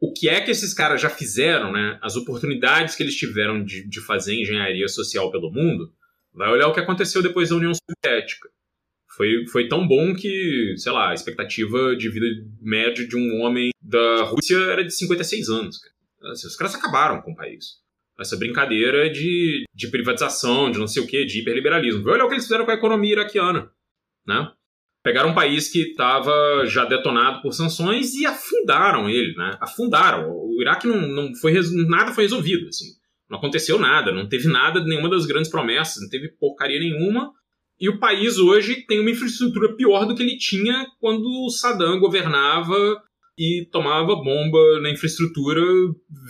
[0.00, 1.98] o que é que esses caras já fizeram, né?
[2.02, 5.92] As oportunidades que eles tiveram de, de fazer engenharia social pelo mundo,
[6.34, 8.48] vai olhar o que aconteceu depois da União Soviética.
[9.16, 12.26] Foi, foi tão bom que, sei lá, a expectativa de vida
[12.60, 15.80] média de um homem da Rússia era de 56 anos.
[16.22, 17.76] Assim, os caras acabaram com o país.
[18.20, 22.02] Essa brincadeira de, de privatização, de não sei o que, de hiperliberalismo.
[22.02, 23.70] Vai olhar o que eles fizeram com a economia iraquiana.
[24.26, 24.50] Né?
[25.06, 29.56] pegaram um país que estava já detonado por sanções e afundaram ele, né?
[29.60, 30.28] Afundaram.
[30.28, 31.54] O Iraque não, não foi
[31.88, 32.86] nada foi resolvido, assim.
[33.30, 37.30] Não aconteceu nada, não teve nada, nenhuma das grandes promessas, não teve porcaria nenhuma.
[37.78, 43.00] E o país hoje tem uma infraestrutura pior do que ele tinha quando Saddam governava
[43.38, 45.60] e tomava bomba na infraestrutura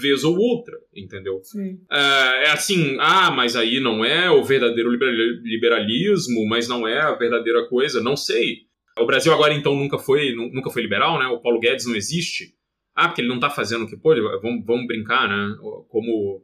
[0.00, 1.40] vez ou outra, entendeu?
[1.44, 1.78] Sim.
[1.90, 7.14] É, é assim, ah, mas aí não é o verdadeiro liberalismo, mas não é a
[7.14, 8.66] verdadeira coisa, não sei.
[8.98, 11.26] O Brasil agora então nunca foi, nunca foi liberal, né?
[11.26, 12.54] O Paulo Guedes não existe.
[12.94, 15.54] Ah, porque ele não tá fazendo o que pôde, vamos, vamos brincar, né?
[15.88, 16.42] Como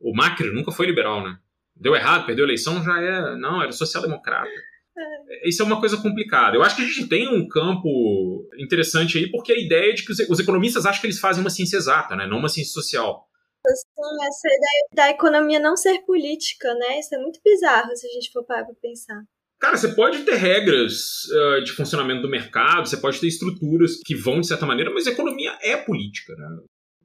[0.00, 1.38] o Macri nunca foi liberal, né?
[1.76, 3.36] Deu errado, perdeu a eleição, já é.
[3.36, 4.50] Não, era social-democrata.
[4.96, 5.48] É.
[5.48, 6.56] Isso é uma coisa complicada.
[6.56, 10.04] Eu acho que a gente tem um campo interessante aí, porque a ideia é de
[10.04, 12.26] que os economistas acham que eles fazem uma ciência exata, né?
[12.26, 13.26] não uma ciência social.
[13.64, 16.98] Assim, essa ideia da economia não ser política, né?
[16.98, 19.22] Isso é muito bizarro se a gente for parar para pensar.
[19.60, 24.16] Cara, você pode ter regras uh, de funcionamento do mercado, você pode ter estruturas que
[24.16, 26.58] vão de certa maneira, mas a economia é política, né?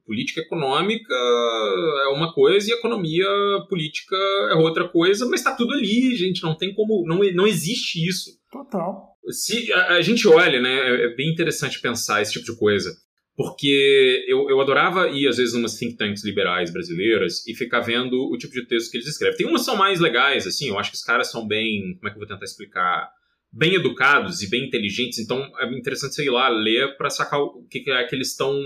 [0.08, 3.26] Política econômica é uma coisa e economia
[3.68, 4.16] política
[4.50, 6.42] é outra coisa, mas está tudo ali, gente.
[6.42, 7.04] Não tem como.
[7.06, 8.30] Não, não existe isso.
[8.50, 9.04] Total.
[9.28, 10.70] Se a, a gente olha, né?
[10.70, 12.90] É, é bem interessante pensar esse tipo de coisa.
[13.36, 18.14] Porque eu, eu adorava ir, às vezes, umas think tanks liberais brasileiras e ficar vendo
[18.14, 19.36] o tipo de texto que eles escrevem.
[19.36, 21.98] Tem umas que são mais legais, assim, eu acho que os caras são bem.
[21.98, 23.10] Como é que eu vou tentar explicar?
[23.52, 27.66] Bem educados e bem inteligentes, então é interessante você ir lá ler para sacar o
[27.70, 28.58] que é que eles estão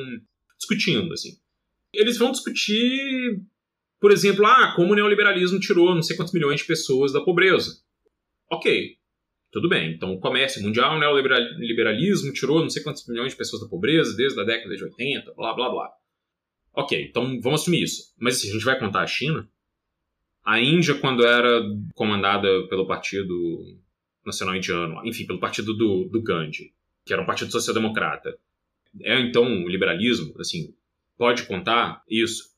[0.62, 1.38] discutindo, assim.
[1.92, 3.40] Eles vão discutir,
[4.00, 7.82] por exemplo, ah, como o neoliberalismo tirou não sei quantos milhões de pessoas da pobreza.
[8.50, 8.96] Ok,
[9.50, 9.92] tudo bem.
[9.92, 14.16] Então, o comércio mundial, o neoliberalismo tirou não sei quantos milhões de pessoas da pobreza
[14.16, 15.90] desde a década de 80, blá, blá, blá.
[16.74, 18.14] Ok, então vamos assumir isso.
[18.18, 19.48] Mas assim, a gente vai contar a China?
[20.44, 21.62] A Índia, quando era
[21.94, 23.78] comandada pelo Partido
[24.24, 26.72] Nacional Indiano, enfim, pelo partido do, do Gandhi,
[27.04, 28.36] que era um partido social-democrata,
[29.00, 30.74] é então o liberalismo, assim,
[31.16, 32.50] pode contar isso?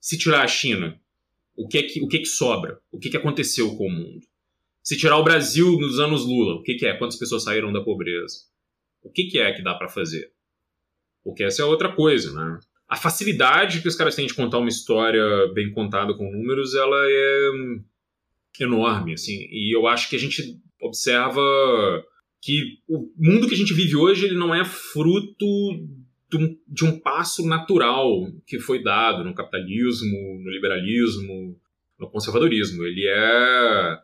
[0.00, 1.00] Se tirar a China,
[1.56, 2.80] o que é que, o que, é que sobra?
[2.90, 4.26] O que, é que aconteceu com o mundo?
[4.82, 6.96] Se tirar o Brasil nos anos Lula, o que, que é?
[6.96, 8.34] Quantas pessoas saíram da pobreza?
[9.02, 10.32] O que, que é que dá para fazer?
[11.22, 12.58] Porque essa é outra coisa, né?
[12.88, 15.22] A facilidade que os caras têm de contar uma história
[15.54, 17.50] bem contada com números, ela é
[18.58, 19.46] enorme, assim.
[19.50, 21.40] E eu acho que a gente observa
[22.40, 25.46] que o mundo que a gente vive hoje ele não é fruto
[26.30, 28.08] de um, de um passo natural
[28.46, 31.58] que foi dado no capitalismo, no liberalismo,
[31.98, 32.84] no conservadorismo.
[32.84, 33.98] Ele é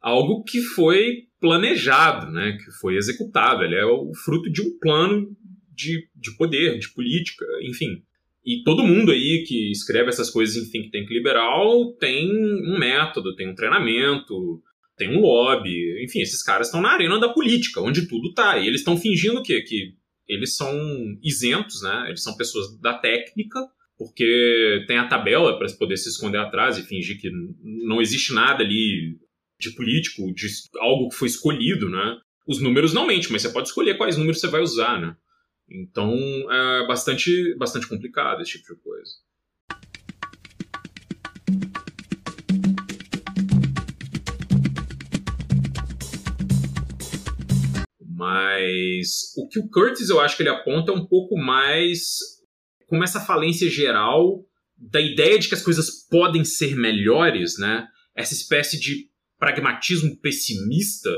[0.00, 3.62] algo que foi planejado, né, que foi executado.
[3.62, 5.36] Ele é o fruto de um plano
[5.72, 8.02] de, de poder, de política, enfim.
[8.44, 13.36] E todo mundo aí que escreve essas coisas em think tank liberal tem um método,
[13.36, 14.62] tem um treinamento,
[14.98, 16.04] tem um lobby.
[16.04, 18.58] Enfim, esses caras estão na arena da política, onde tudo tá.
[18.58, 19.94] E eles estão fingindo que, que
[20.26, 20.76] eles são
[21.22, 22.06] isentos, né?
[22.08, 23.60] Eles são pessoas da técnica,
[23.96, 27.30] porque tem a tabela para poder se esconder atrás e fingir que
[27.62, 29.16] não existe nada ali
[29.58, 30.46] de político, de
[30.78, 32.18] algo que foi escolhido, né?
[32.46, 35.16] Os números não mentem, mas você pode escolher quais números você vai usar, né?
[35.70, 36.12] Então
[36.50, 39.12] é bastante, bastante complicado esse tipo de coisa.
[48.18, 52.18] Mas o que o Curtis eu acho que ele aponta é um pouco mais
[52.88, 54.44] como essa falência geral
[54.76, 57.86] da ideia de que as coisas podem ser melhores, né?
[58.16, 61.10] Essa espécie de pragmatismo pessimista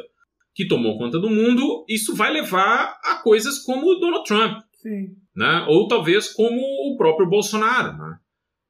[0.55, 4.59] que tomou conta do mundo, isso vai levar a coisas como o Donald Trump.
[4.75, 5.17] Sim.
[5.35, 5.65] Né?
[5.71, 7.97] Ou talvez como o próprio Bolsonaro.
[7.97, 8.19] Né?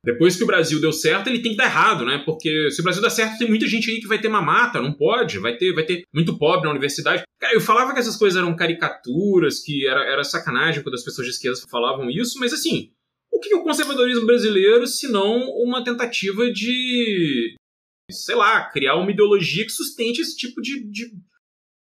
[0.04, 2.22] Depois que o Brasil deu certo, ele tem que dar errado, né?
[2.24, 4.94] Porque se o Brasil der certo, tem muita gente aí que vai ter mamata, não
[4.94, 7.22] pode, vai ter, vai ter muito pobre na universidade.
[7.38, 11.26] Cara, eu falava que essas coisas eram caricaturas, que era, era sacanagem quando as pessoas
[11.26, 12.90] de esquerda falavam isso, mas assim,
[13.30, 17.54] o que é o conservadorismo brasileiro se não uma tentativa de,
[18.10, 21.10] sei lá, criar uma ideologia que sustente esse tipo de, de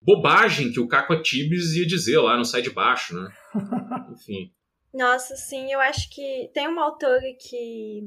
[0.02, 3.30] bobagem que o Caco Atibes ia dizer lá no Sai de Baixo, né?
[4.12, 4.52] Enfim.
[4.92, 8.00] Nossa, sim, eu acho que tem uma autora que.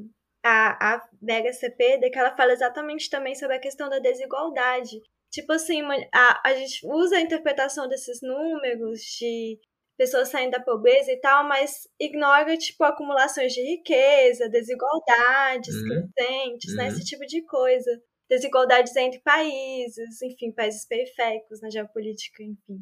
[0.44, 5.02] A, a Vega Cepeda, que ela fala exatamente também sobre a questão da desigualdade.
[5.32, 5.82] Tipo assim,
[6.14, 9.60] a, a gente usa a interpretação desses números de
[9.98, 16.12] pessoas saindo da pobreza e tal, mas ignora, tipo, acumulações de riqueza, desigualdades uhum.
[16.14, 16.78] crescentes, uhum.
[16.78, 16.88] né?
[16.90, 17.90] Esse tipo de coisa
[18.30, 22.80] desigualdades entre países, enfim, países periféricos na geopolítica, enfim.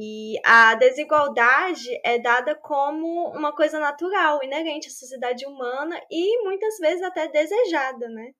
[0.00, 6.78] E a desigualdade é dada como uma coisa natural, inerente à sociedade humana e muitas
[6.78, 8.30] vezes até desejada, né?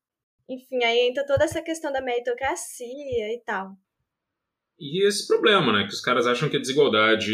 [0.49, 3.73] Enfim, aí entra toda essa questão da meritocracia e tal.
[4.79, 5.83] E esse problema, né?
[5.83, 7.27] Que os caras acham que a desigualdade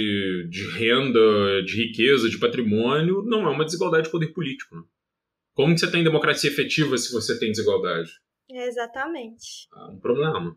[0.49, 4.75] de renda, de riqueza, de patrimônio não é uma desigualdade de poder político.
[4.75, 4.83] Né?
[5.53, 8.11] Como que você tem democracia efetiva se você tem desigualdade?
[8.49, 9.69] Exatamente.
[9.77, 10.57] É um problema.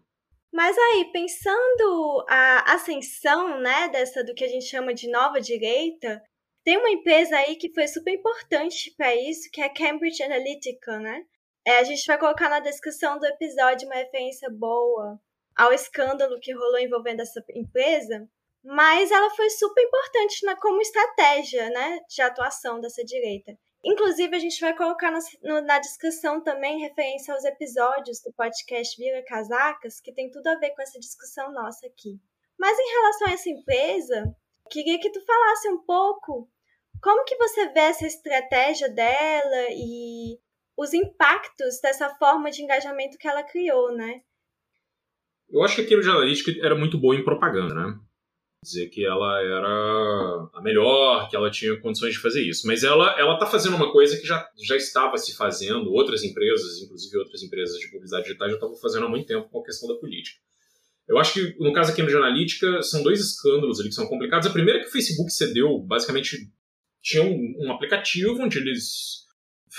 [0.58, 6.20] Mas aí, pensando a ascensão, né, dessa do que a gente chama de nova direita,
[6.64, 10.98] tem uma empresa aí que foi super importante para isso, que é a Cambridge Analytica,
[10.98, 11.24] né?
[11.64, 15.22] É, a gente vai colocar na descrição do episódio uma referência boa
[15.56, 18.28] ao escândalo que rolou envolvendo essa empresa,
[18.64, 23.56] mas ela foi super importante na, como estratégia, né, de atuação dessa direita.
[23.88, 29.24] Inclusive, a gente vai colocar na, na descrição também referência aos episódios do podcast Vira
[29.24, 32.20] Casacas, que tem tudo a ver com essa discussão nossa aqui.
[32.60, 34.36] Mas em relação a essa empresa,
[34.70, 36.50] queria que tu falasse um pouco
[37.02, 40.38] como que você vê essa estratégia dela e
[40.76, 44.20] os impactos dessa forma de engajamento que ela criou, né?
[45.50, 47.98] Eu acho que a Cambridge Analytica era muito boa em propaganda, né?
[48.68, 52.68] Dizer que ela era a melhor, que ela tinha condições de fazer isso.
[52.68, 56.82] Mas ela ela está fazendo uma coisa que já, já estava se fazendo, outras empresas,
[56.82, 59.88] inclusive outras empresas de publicidade digital, já estavam fazendo há muito tempo com a questão
[59.88, 60.40] da política.
[61.08, 64.48] Eu acho que, no caso aqui no Analytica, são dois escândalos ali que são complicados.
[64.48, 66.52] A primeira é que o Facebook cedeu, basicamente,
[67.02, 69.26] tinha um, um aplicativo onde eles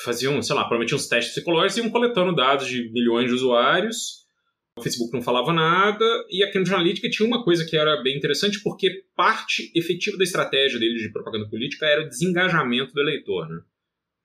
[0.02, 4.27] faziam, sei lá, prometiam uns testes psicológicos e iam coletando dados de milhões de usuários
[4.78, 8.16] o Facebook não falava nada, e a Cambridge Analytica tinha uma coisa que era bem
[8.16, 13.48] interessante, porque parte efetiva da estratégia dele de propaganda política era o desengajamento do eleitor.
[13.48, 13.60] Né?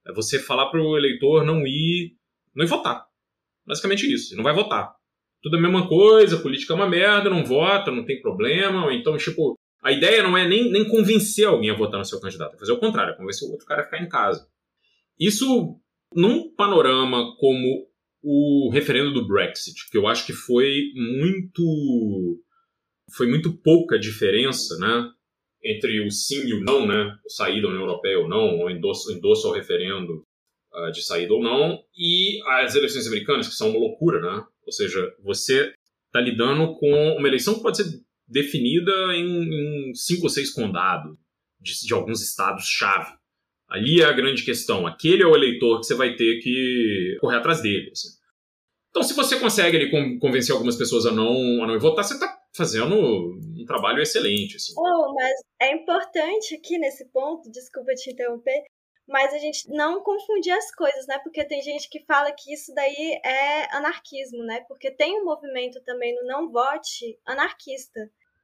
[0.07, 2.15] É você falar para o eleitor não ir,
[2.55, 3.05] não ir votar.
[3.65, 4.93] Basicamente isso, não vai votar.
[5.41, 9.17] Tudo a mesma coisa, política é uma merda, não vota, não tem problema, ou então,
[9.17, 12.59] tipo, a ideia não é nem, nem convencer alguém a votar no seu candidato, é
[12.59, 14.47] fazer o contrário, é convencer o outro cara a ficar em casa.
[15.19, 15.77] Isso,
[16.13, 17.87] num panorama como
[18.23, 22.41] o referendo do Brexit, que eu acho que foi muito
[23.15, 25.11] foi muito pouca diferença, né,
[25.63, 28.71] entre o sim e o não, né, o sair da União Europeia ou não, ou
[28.71, 30.25] endosso, endosso ao referendo
[30.73, 34.71] uh, de saída ou não, e as eleições americanas, que são uma loucura, né, ou
[34.71, 35.73] seja, você
[36.07, 41.15] está lidando com uma eleição que pode ser definida em, em cinco ou seis condados
[41.59, 43.11] de, de alguns estados-chave.
[43.73, 44.85] Ali é a grande questão.
[44.85, 47.89] Aquele é o eleitor que você vai ter que correr atrás dele.
[47.91, 48.09] Assim.
[48.91, 52.39] Então, se você consegue ali, convencer algumas pessoas a não, a não votar, você está
[52.55, 54.57] fazendo um trabalho excelente.
[54.57, 54.73] Assim.
[54.77, 58.61] Oh, mas é importante aqui nesse ponto, desculpa te interromper,
[59.07, 61.17] mas a gente não confundir as coisas, né?
[61.23, 64.63] Porque tem gente que fala que isso daí é anarquismo, né?
[64.67, 67.99] Porque tem um movimento também no não vote anarquista,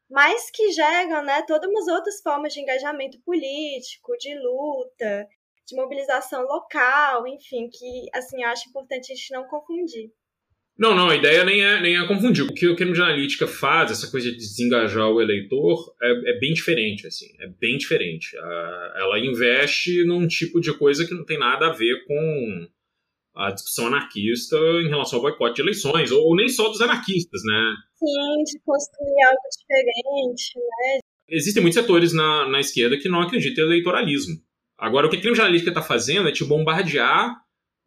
[0.09, 5.27] mas que gera, né, todas as outras formas de engajamento político, de luta,
[5.67, 10.09] de mobilização local, enfim, que assim, eu acho importante a gente não confundir.
[10.77, 12.41] Não, não, a ideia nem é, nem é confundir.
[12.41, 16.53] O que o Cambridge Analytica faz, essa coisa de desengajar o eleitor, é, é bem
[16.53, 18.35] diferente, assim, é bem diferente.
[18.95, 22.67] ela investe num tipo de coisa que não tem nada a ver com
[23.39, 27.41] a discussão anarquista em relação ao boicote de eleições, ou, ou nem só dos anarquistas,
[27.45, 27.73] né?
[27.95, 30.99] Sim, de construir algo diferente, né?
[31.29, 34.35] Existem muitos setores na, na esquerda que não acreditam em eleitoralismo.
[34.77, 37.33] Agora, o que a Cambridge Analytica está fazendo é te bombardear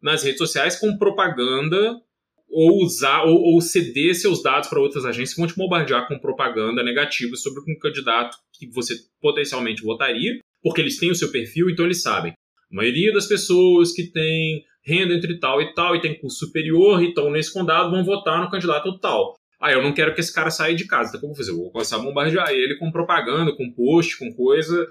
[0.01, 2.01] nas redes sociais com propaganda
[2.49, 6.19] ou usar ou, ou ceder seus dados para outras agências que vão te bombardear com
[6.19, 11.69] propaganda negativa sobre um candidato que você potencialmente votaria, porque eles têm o seu perfil,
[11.69, 12.31] então eles sabem.
[12.31, 17.01] A maioria das pessoas que têm renda entre tal e tal e tem curso superior
[17.01, 19.35] e estão nesse condado vão votar no candidato tal.
[19.59, 21.15] Ah, eu não quero que esse cara saia de casa.
[21.15, 21.51] Então, o que eu vou fazer?
[21.51, 24.85] Eu vou começar a bombardear ele com propaganda, com post, com coisa,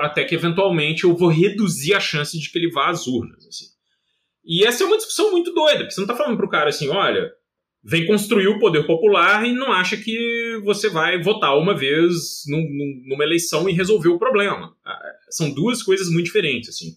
[0.00, 3.46] até que eventualmente eu vou reduzir a chance de que ele vá às urnas.
[3.46, 3.66] Assim.
[4.44, 6.68] E essa é uma discussão muito doida, porque você não está falando para o cara
[6.70, 7.30] assim, olha,
[7.82, 12.64] vem construir o poder popular e não acha que você vai votar uma vez num,
[13.08, 14.74] numa eleição e resolver o problema.
[14.84, 14.98] Ah,
[15.30, 16.96] são duas coisas muito diferentes, assim.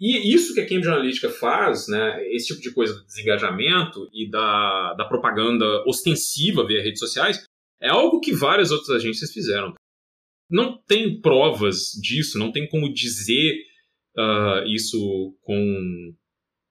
[0.00, 4.30] E isso que a Cambridge Analytica faz, né, esse tipo de coisa do desengajamento e
[4.30, 7.44] da, da propaganda ostensiva via redes sociais,
[7.80, 9.74] é algo que várias outras agências fizeram.
[10.48, 13.56] Não tem provas disso, não tem como dizer
[14.16, 16.14] uh, isso com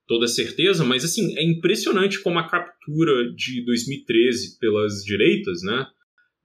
[0.07, 5.85] toda certeza, mas assim, é impressionante como a captura de 2013 pelas direitas, né,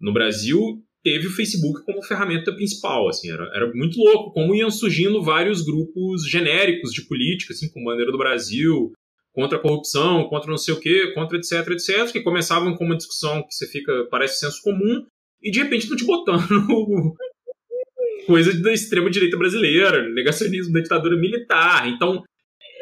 [0.00, 4.70] no Brasil teve o Facebook como ferramenta principal, assim, era, era muito louco como iam
[4.70, 8.92] surgindo vários grupos genéricos de política, assim, como Bandeira do Brasil,
[9.32, 12.96] contra a corrupção, contra não sei o quê, contra etc, etc, que começavam com uma
[12.96, 15.04] discussão que você fica, parece senso comum,
[15.42, 16.48] e de repente estão te botando
[18.26, 21.88] coisa da extrema direita brasileira, negacionismo da ditadura militar.
[21.88, 22.22] Então,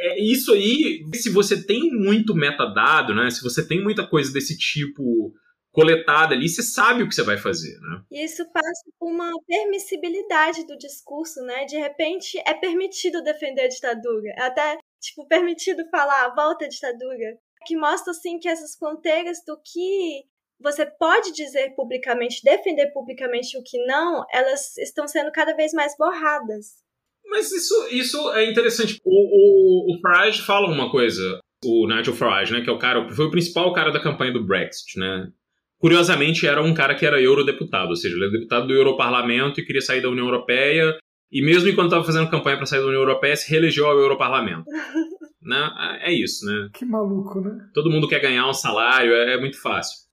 [0.03, 3.31] é isso aí, se você tem muito metadado, né?
[3.31, 5.33] Se você tem muita coisa desse tipo
[5.73, 8.03] coletada ali, você sabe o que você vai fazer, né?
[8.11, 11.64] E isso passa por uma permissibilidade do discurso, né?
[11.64, 17.39] De repente é permitido defender a ditadura, é até tipo permitido falar volta à ditadura,
[17.66, 20.25] que mostra assim que essas fronteiras do que
[20.61, 25.97] você pode dizer publicamente, defender publicamente o que não, elas estão sendo cada vez mais
[25.97, 26.81] borradas.
[27.25, 29.01] Mas isso, isso é interessante.
[29.05, 33.09] O, o, o Farage fala uma coisa, o Nigel Farage, né, que é o cara,
[33.11, 35.33] foi o principal cara da campanha do Brexit, né?
[35.81, 39.64] Curiosamente, era um cara que era eurodeputado, ou seja, ele era deputado do Europarlamento e
[39.64, 40.95] queria sair da União Europeia,
[41.33, 44.64] e mesmo enquanto estava fazendo campanha para sair da União Europeia, se reelegeu ao Europarlamento.
[45.43, 45.99] né?
[46.03, 46.68] É isso, né?
[46.74, 47.66] Que maluco, né?
[47.72, 50.11] Todo mundo quer ganhar um salário, é, é muito fácil.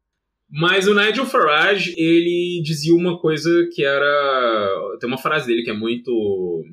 [0.50, 4.98] Mas o Nigel Farage, ele dizia uma coisa que era.
[5.00, 6.64] Tem uma frase dele que é muito.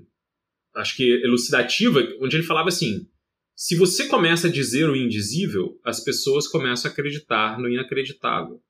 [0.77, 3.09] Acho que elucidativa, onde ele falava assim:
[3.57, 8.61] se você começa a dizer o indizível, as pessoas começam a acreditar no inacreditável.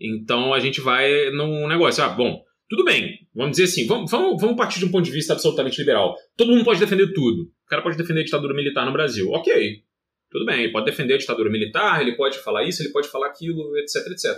[0.00, 4.40] Então a gente vai num negócio, ah, bom, tudo bem, vamos dizer assim, vamos, vamos,
[4.40, 6.16] vamos partir de um ponto de vista absolutamente liberal.
[6.36, 7.42] Todo mundo pode defender tudo.
[7.42, 9.30] O cara pode defender a ditadura militar no Brasil.
[9.30, 9.82] Ok,
[10.30, 13.28] tudo bem, ele pode defender a ditadura militar, ele pode falar isso, ele pode falar
[13.28, 14.36] aquilo, etc, etc.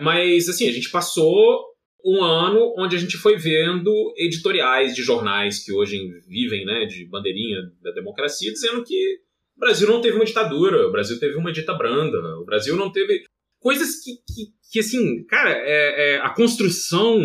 [0.00, 1.72] Mas, assim, a gente passou
[2.04, 5.98] um ano onde a gente foi vendo editoriais de jornais que hoje
[6.28, 9.20] vivem né, de bandeirinha da democracia, dizendo que
[9.56, 12.90] o Brasil não teve uma ditadura, o Brasil teve uma dita branda, o Brasil não
[12.90, 13.24] teve
[13.62, 17.20] coisas que, que, que assim, cara, é, é, a construção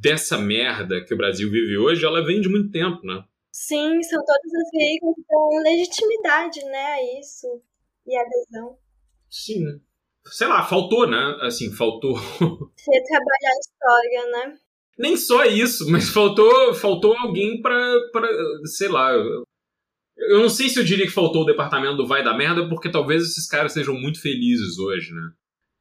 [0.00, 3.24] dessa merda que o Brasil vive hoje, ela vem de muito tempo, né?
[3.52, 7.46] Sim, são todas as veículos que dão legitimidade, né, a isso
[8.06, 8.78] e adesão.
[9.30, 9.80] Sim.
[10.26, 11.36] Sei lá, faltou, né?
[11.40, 12.14] Assim, faltou.
[12.76, 14.58] Você trabalhar a história, né?
[14.98, 17.94] Nem só isso, mas faltou, faltou alguém para,
[18.64, 19.12] sei lá,
[20.16, 22.90] Eu não sei se eu diria que faltou o departamento do vai da merda, porque
[22.90, 25.30] talvez esses caras sejam muito felizes hoje, né?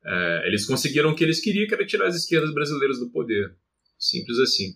[0.06, 3.56] É, eles conseguiram o que eles queriam, que era tirar as esquerdas brasileiras do poder.
[3.98, 4.76] Simples assim.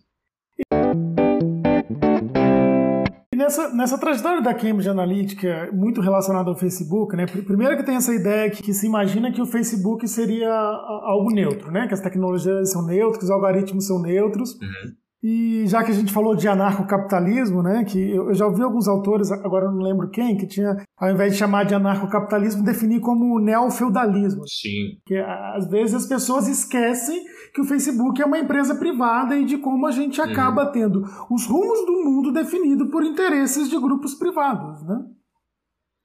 [3.33, 7.25] E nessa, nessa trajetória da Cambridge Analytica, muito relacionada ao Facebook, né?
[7.25, 11.71] Primeiro que tem essa ideia que, que, se imagina que o Facebook seria algo neutro,
[11.71, 11.87] né?
[11.87, 14.53] Que as tecnologias são neutras, que os algoritmos são neutros.
[14.53, 14.95] Uhum.
[15.23, 19.31] E já que a gente falou de anarcocapitalismo, né, que eu já ouvi alguns autores,
[19.31, 24.43] agora não lembro quem, que tinha, ao invés de chamar de anarcocapitalismo, definir como neofeudalismo.
[24.47, 24.99] Sim.
[25.05, 27.19] Que às vezes as pessoas esquecem
[27.53, 30.27] que o Facebook é uma empresa privada e de como a gente Uhum.
[30.31, 31.01] acaba tendo
[31.31, 34.99] os rumos do mundo definido por interesses de grupos privados, né?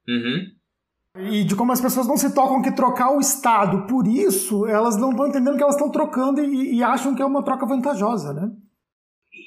[0.09, 1.29] Uhum.
[1.29, 4.97] E de como as pessoas não se tocam que trocar o Estado por isso, elas
[4.97, 8.33] não estão entendendo que elas estão trocando e, e acham que é uma troca vantajosa,
[8.33, 8.49] né?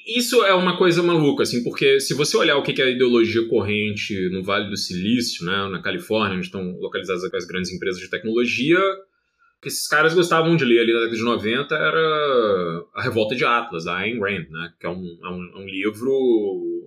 [0.07, 3.45] Isso é uma coisa maluca, assim, porque se você olhar o que é a ideologia
[3.49, 8.09] corrente no Vale do Silício, né, na Califórnia, onde estão localizadas as grandes empresas de
[8.09, 13.01] tecnologia, o que esses caras gostavam de ler ali na década de 90 era A
[13.01, 16.13] Revolta de Atlas, da Ayn Rand, né, que é um, é um, é um livro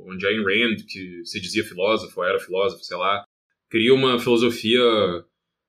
[0.06, 3.22] onde Ayn Rand, que se dizia filósofo, era filósofo, sei lá,
[3.68, 4.80] cria uma filosofia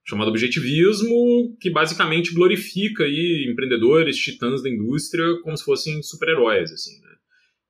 [0.06, 7.01] chamada objetivismo, que basicamente glorifica aí empreendedores, titãs da indústria, como se fossem super-heróis, assim.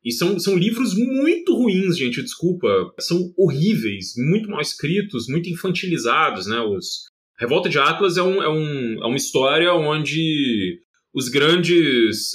[0.05, 2.92] E são, são livros muito ruins, gente, desculpa.
[2.98, 6.59] São horríveis, muito mal escritos, muito infantilizados, né?
[6.61, 7.05] Os...
[7.38, 10.80] Revolta de Atlas é, um, é, um, é uma história onde
[11.14, 12.30] os grandes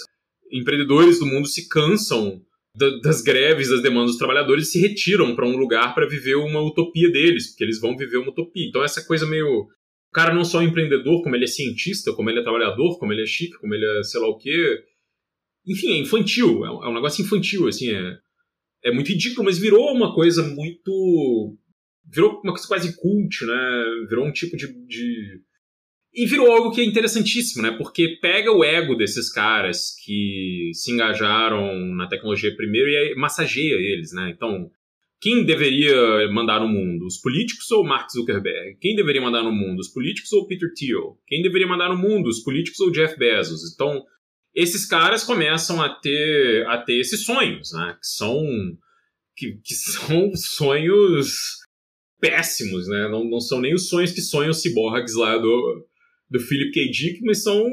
[0.52, 2.42] empreendedores do mundo se cansam
[2.76, 6.36] da, das greves, das demandas dos trabalhadores e se retiram para um lugar para viver
[6.36, 8.66] uma utopia deles, porque eles vão viver uma utopia.
[8.68, 9.68] Então essa coisa meio...
[10.10, 13.12] O cara não só é empreendedor, como ele é cientista, como ele é trabalhador, como
[13.12, 14.84] ele é chique, como ele é sei lá o quê
[15.68, 18.18] enfim, é infantil, é um, é um negócio infantil, assim, é,
[18.84, 21.58] é muito ridículo, mas virou uma coisa muito.
[22.10, 23.84] Virou uma coisa quase cult, né?
[24.08, 25.42] Virou um tipo de, de.
[26.14, 27.72] E virou algo que é interessantíssimo, né?
[27.78, 34.14] Porque pega o ego desses caras que se engajaram na tecnologia primeiro e massageia eles,
[34.14, 34.32] né?
[34.34, 34.72] Então,
[35.20, 37.06] quem deveria mandar no mundo?
[37.06, 38.78] Os políticos ou Mark Zuckerberg?
[38.80, 39.80] Quem deveria mandar no mundo?
[39.80, 41.20] Os políticos ou Peter Thiel?
[41.28, 42.30] Quem deveria mandar no mundo?
[42.30, 43.74] Os políticos ou Jeff Bezos?
[43.74, 44.04] Então,
[44.58, 47.96] esses caras começam a ter, a ter esses sonhos, né?
[48.02, 48.44] Que são,
[49.36, 51.60] que, que são sonhos
[52.20, 53.08] péssimos, né?
[53.08, 55.88] Não, não são nem os sonhos que sonham os ciborgues lá do,
[56.28, 56.90] do Philip K.
[56.90, 57.64] Dick, mas são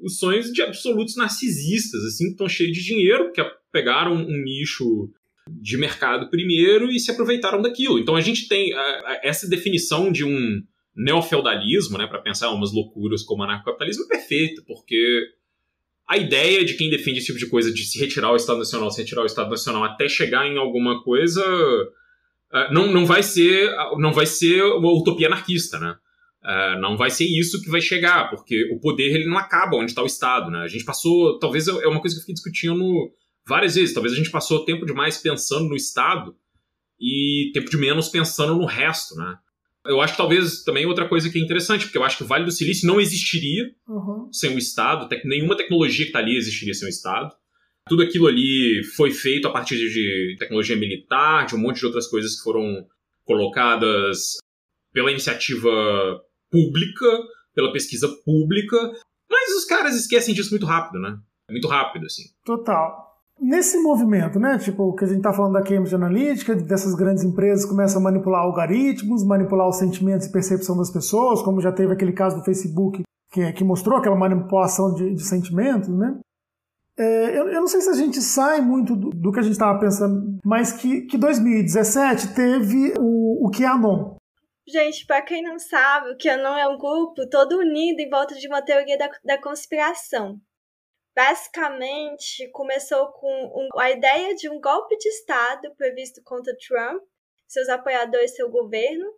[0.00, 5.10] os sonhos de absolutos narcisistas, assim, que estão cheios de dinheiro, que pegaram um nicho
[5.46, 7.98] de mercado primeiro e se aproveitaram daquilo.
[7.98, 10.62] Então a gente tem a, a, essa definição de um
[10.96, 15.28] neofeudalismo, né, para pensar umas loucuras como anarcocapitalismo, é perfeita, porque
[16.10, 18.90] a ideia de quem defende esse tipo de coisa, de se retirar o Estado Nacional,
[18.90, 21.40] se retirar o Estado Nacional até chegar em alguma coisa,
[22.72, 25.94] não, não vai ser não vai ser uma utopia anarquista, né?
[26.80, 30.02] não vai ser isso que vai chegar, porque o poder ele não acaba onde está
[30.02, 30.58] o Estado, né?
[30.62, 32.84] A gente passou, talvez é uma coisa que eu fiquei discutindo
[33.46, 36.34] várias vezes, talvez a gente passou tempo demais pensando no Estado
[37.00, 39.36] e tempo de menos pensando no resto, né?
[39.84, 42.26] Eu acho que talvez também outra coisa que é interessante, porque eu acho que o
[42.26, 44.30] Vale do Silício não existiria uhum.
[44.32, 47.34] sem o Estado, nenhuma tecnologia que está ali existiria sem o Estado.
[47.88, 52.06] Tudo aquilo ali foi feito a partir de tecnologia militar, de um monte de outras
[52.06, 52.86] coisas que foram
[53.24, 54.36] colocadas
[54.92, 55.70] pela iniciativa
[56.50, 57.06] pública,
[57.54, 58.76] pela pesquisa pública,
[59.30, 61.18] mas os caras esquecem disso muito rápido, né?
[61.50, 62.24] Muito rápido, assim.
[62.44, 63.09] Total
[63.40, 64.58] nesse movimento, né?
[64.58, 68.42] Tipo, que a gente está falando da Cambridge Analytica, dessas grandes empresas começam a manipular
[68.42, 73.02] algoritmos, manipular os sentimentos e percepção das pessoas, como já teve aquele caso do Facebook
[73.32, 76.18] que, que mostrou aquela manipulação de, de sentimentos, né?
[76.98, 79.52] É, eu, eu, não sei se a gente sai muito do, do que a gente
[79.52, 84.16] estava pensando, mas que, que 2017 teve o, o QAnon.
[84.68, 88.46] Gente, para quem não sabe, o QAnon é um grupo todo unido em volta de
[88.46, 90.38] uma teoria da, da conspiração
[91.14, 97.02] basicamente começou com um, a ideia de um golpe de Estado previsto contra Trump,
[97.46, 99.12] seus apoiadores, seu governo,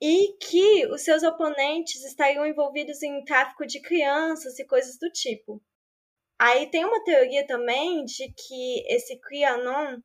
[0.00, 5.62] e que os seus oponentes estariam envolvidos em tráfico de crianças e coisas do tipo.
[6.38, 10.00] Aí tem uma teoria também de que esse QAnon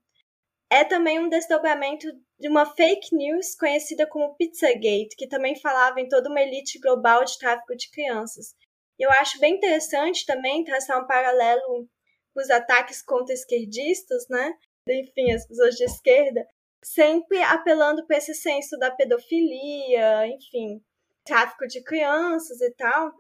[0.70, 2.07] é também um desdobramento
[2.39, 7.26] de uma fake news conhecida como Pizzagate, que também falava em toda uma elite global
[7.26, 8.55] de tráfico de crianças.
[9.00, 11.88] Eu acho bem interessante também traçar um paralelo
[12.34, 14.54] com os ataques contra esquerdistas, né?
[14.88, 16.45] Enfim, as pessoas de esquerda,
[16.82, 20.84] sempre apelando para esse senso da pedofilia, enfim,
[21.24, 23.14] tráfico de crianças e tal.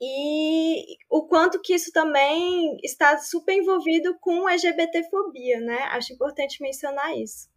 [0.00, 5.82] E o quanto que isso também está super envolvido com LGBTfobia, né?
[5.90, 7.49] Acho importante mencionar isso.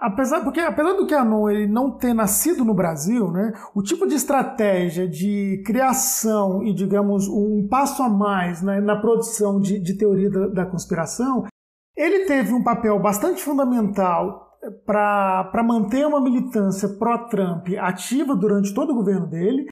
[0.00, 4.14] Apesar, porque apesar do Keanu ele não ter nascido no Brasil, né, o tipo de
[4.14, 10.30] estratégia de criação e, digamos, um passo a mais né, na produção de, de teoria
[10.30, 11.44] da, da, conspiração,
[11.96, 14.44] ele teve um papel bastante fundamental
[14.86, 19.66] para manter uma militância pró-Trump ativa durante todo o governo dele.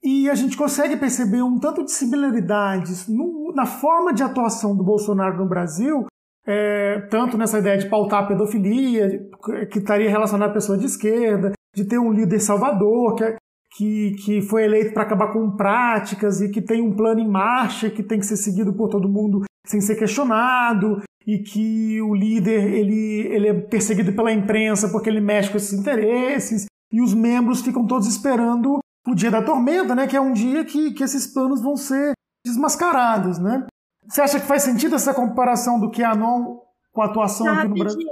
[0.00, 4.84] E a gente consegue perceber um tanto de similaridades no, na forma de atuação do
[4.84, 6.06] Bolsonaro no Brasil
[6.48, 9.28] é, tanto nessa ideia de pautar a pedofilia,
[9.70, 13.36] que estaria relacionada à pessoa de esquerda, de ter um líder salvador, que, é,
[13.76, 17.90] que, que foi eleito para acabar com práticas e que tem um plano em marcha
[17.90, 22.72] que tem que ser seguido por todo mundo sem ser questionado, e que o líder
[22.72, 27.60] ele, ele é perseguido pela imprensa porque ele mexe com esses interesses, e os membros
[27.60, 31.26] ficam todos esperando o dia da tormenta, né, que é um dia que, que esses
[31.26, 32.12] planos vão ser
[32.46, 33.66] desmascarados, né?
[34.08, 36.60] Você acha que faz sentido essa comparação do Keanon
[36.92, 38.08] com a atuação Não, aqui no Brasil?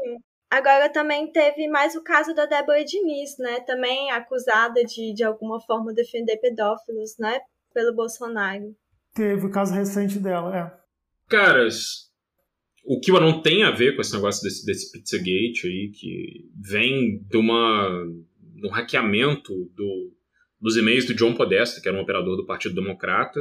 [0.50, 3.60] Agora também teve mais o caso da Débora Diniz, né?
[3.60, 7.40] Também acusada de, de alguma forma, defender pedófilos, né?
[7.72, 8.74] Pelo Bolsonaro.
[9.14, 10.86] Teve o caso recente dela, é.
[11.28, 12.10] Caras,
[12.84, 17.18] o que não tem a ver com esse negócio desse, desse Pizzagate aí, que vem
[17.26, 18.04] de uma
[18.38, 20.12] de um hackeamento do,
[20.60, 23.40] dos e-mails do John Podesta, que era um operador do Partido Democrata,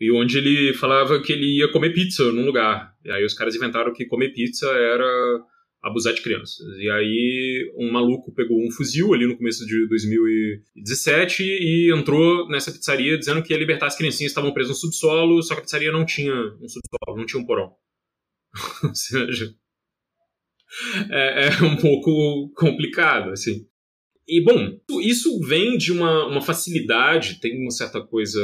[0.00, 2.94] e onde ele falava que ele ia comer pizza num lugar.
[3.04, 5.44] E aí os caras inventaram que comer pizza era
[5.82, 6.66] abusar de crianças.
[6.78, 12.72] E aí um maluco pegou um fuzil ali no começo de 2017 e entrou nessa
[12.72, 15.64] pizzaria dizendo que ia libertar as criancinhas que estavam presas no subsolo, só que a
[15.64, 17.72] pizzaria não tinha um subsolo, não tinha um porão.
[18.82, 19.54] Ou seja,
[21.10, 23.66] é, é um pouco complicado, assim.
[24.26, 28.40] E, bom, isso vem de uma, uma facilidade, tem uma certa coisa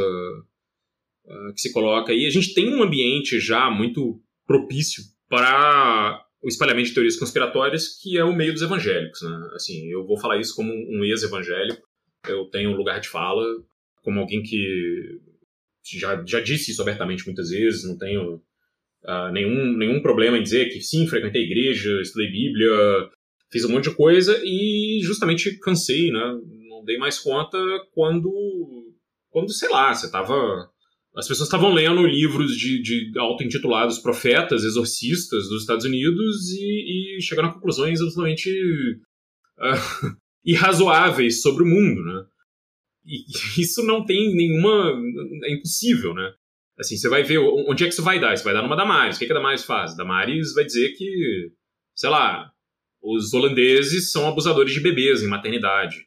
[1.27, 6.49] uh, que se coloca aí, a gente tem um ambiente já muito propício para o
[6.49, 9.21] espalhamento de teorias conspiratórias, que é o meio dos evangélicos.
[9.23, 9.51] Né?
[9.55, 11.83] Assim, eu vou falar isso como um ex-evangélico,
[12.29, 13.45] eu tenho um lugar de fala,
[14.03, 15.21] como alguém que
[15.95, 18.37] já, já disse isso abertamente muitas vezes, não tenho
[19.05, 22.71] uh, nenhum, nenhum problema em dizer que sim, frequentei igreja, estudei Bíblia,
[23.51, 26.41] fiz um monte de coisa e justamente cansei, né?
[26.69, 27.59] Não dei mais conta
[27.93, 28.33] quando,
[29.31, 30.71] quando sei lá, você estava
[31.17, 37.23] as pessoas estavam lendo livros de, de auto-intitulados profetas, exorcistas dos Estados Unidos e, e
[37.23, 38.51] chegaram a conclusões absolutamente
[39.59, 42.27] uh, irrazoáveis sobre o mundo, né?
[43.07, 44.93] E isso não tem nenhuma...
[45.45, 46.35] é impossível, né?
[46.79, 48.35] Assim, você vai ver onde é que isso vai dar.
[48.35, 49.17] Isso vai dar numa Damares.
[49.17, 49.97] O que, que a Damares faz?
[49.97, 51.51] Damares vai dizer que,
[51.95, 52.53] sei lá,
[53.03, 56.05] os holandeses são abusadores de bebês em maternidade.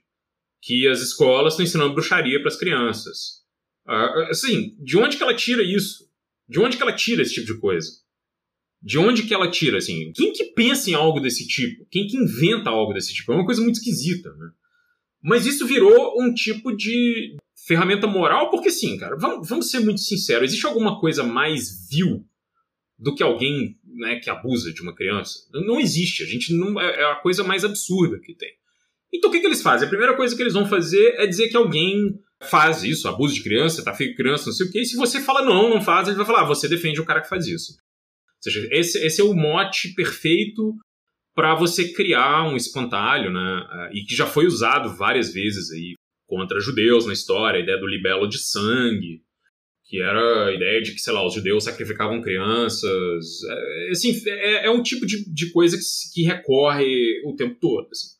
[0.61, 3.38] Que as escolas estão ensinando bruxaria para as crianças
[4.29, 6.07] assim, de onde que ela tira isso?
[6.47, 7.89] De onde que ela tira esse tipo de coisa?
[8.81, 10.11] De onde que ela tira, assim?
[10.13, 11.85] Quem que pensa em algo desse tipo?
[11.91, 13.31] Quem que inventa algo desse tipo?
[13.31, 14.49] É uma coisa muito esquisita, né?
[15.21, 17.35] Mas isso virou um tipo de
[17.67, 22.25] ferramenta moral, porque sim, cara, vamos, vamos ser muito sinceros, existe alguma coisa mais vil
[22.97, 25.39] do que alguém né, que abusa de uma criança?
[25.51, 28.51] Não existe, a gente não é, é a coisa mais absurda que tem.
[29.13, 29.87] Então o que, que eles fazem?
[29.87, 33.43] A primeira coisa que eles vão fazer é dizer que alguém faz isso, abuso de
[33.43, 34.81] criança, tá feio criança, não sei o quê.
[34.81, 37.21] E se você fala não, não faz, ele vai falar, ah, você defende o cara
[37.21, 37.73] que faz isso.
[37.73, 40.75] Ou seja, esse, esse é o mote perfeito
[41.35, 43.65] para você criar um espantalho, né?
[43.69, 45.95] Ah, e que já foi usado várias vezes aí
[46.27, 49.21] contra judeus na história, a ideia do libelo de sangue,
[49.89, 53.43] que era a ideia de que, sei lá, os judeus sacrificavam crianças.
[53.49, 55.83] É, assim, é, é um tipo de, de coisa que,
[56.13, 57.87] que recorre o tempo todo.
[57.91, 58.18] Assim.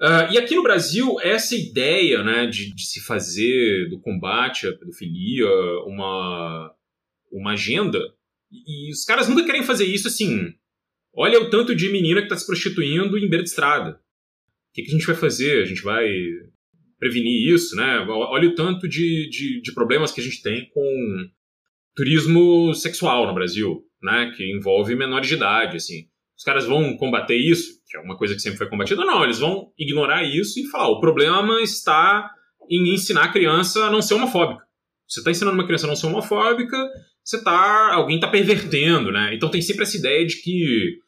[0.00, 4.72] Uh, e aqui no Brasil, essa ideia né, de, de, se fazer do combate à
[4.72, 5.46] pedofilia
[5.84, 6.74] uma,
[7.30, 8.00] uma agenda,
[8.50, 10.54] e, os caras nunca querem fazer isso assim.
[11.12, 13.90] Olha o tanto de menina que está se prostituindo em beira de estrada.
[13.90, 15.62] O que, que, a gente vai fazer?
[15.62, 16.08] A gente vai
[16.98, 17.98] prevenir isso, né?
[18.08, 21.30] Olha o tanto de, de, de problemas que a gente tem com
[21.94, 24.32] turismo sexual no Brasil, né?
[24.34, 26.08] Que envolve menores de idade, assim.
[26.40, 27.80] Os caras vão combater isso?
[27.90, 30.88] que é uma coisa que sempre foi combatida, não, eles vão ignorar isso e falar:
[30.88, 32.30] o problema está
[32.70, 34.62] em ensinar a criança a não ser homofóbica.
[35.08, 36.76] Você está ensinando uma criança a não ser homofóbica,
[37.24, 39.34] você tá, alguém está pervertendo, né?
[39.34, 40.98] Então tem sempre essa ideia de que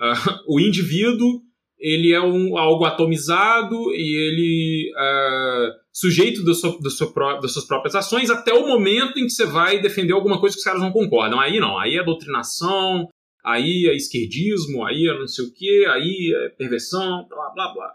[0.00, 1.42] uh, o indivíduo
[1.78, 7.12] ele é um, algo atomizado e ele uh, sujeito do seu, do seu,
[7.42, 10.60] das suas próprias ações até o momento em que você vai defender alguma coisa que
[10.60, 11.38] os caras não concordam.
[11.38, 13.08] Aí não, aí é doutrinação,
[13.44, 17.94] aí é esquerdismo, aí é não sei o que, aí é perversão, blá blá blá.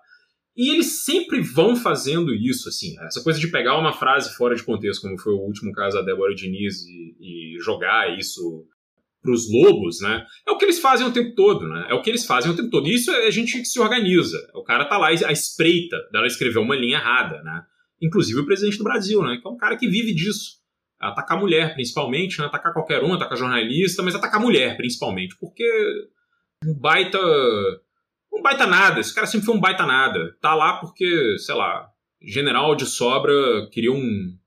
[0.55, 4.63] E eles sempre vão fazendo isso, assim, essa coisa de pegar uma frase fora de
[4.63, 8.65] contexto, como foi o último caso da Débora Diniz, e, e jogar isso
[9.29, 10.25] os lobos, né?
[10.47, 11.87] É o que eles fazem o tempo todo, né?
[11.89, 12.87] É o que eles fazem o tempo todo.
[12.87, 14.37] Isso é a gente que se organiza.
[14.53, 17.63] O cara tá lá à espreita dela escrever uma linha errada, né?
[18.01, 19.37] Inclusive o presidente do Brasil, né?
[19.41, 20.57] Que é um cara que vive disso.
[20.99, 22.45] Atacar mulher, principalmente, né?
[22.45, 25.37] Atacar qualquer um, atacar jornalista, mas atacar mulher, principalmente.
[25.39, 25.63] Porque
[26.65, 27.19] um baita.
[28.33, 28.99] Um baita nada.
[28.99, 30.35] Esse cara sempre foi um baita nada.
[30.41, 31.89] Tá lá porque, sei lá,
[32.21, 33.33] general de sobra
[33.71, 34.37] queria um,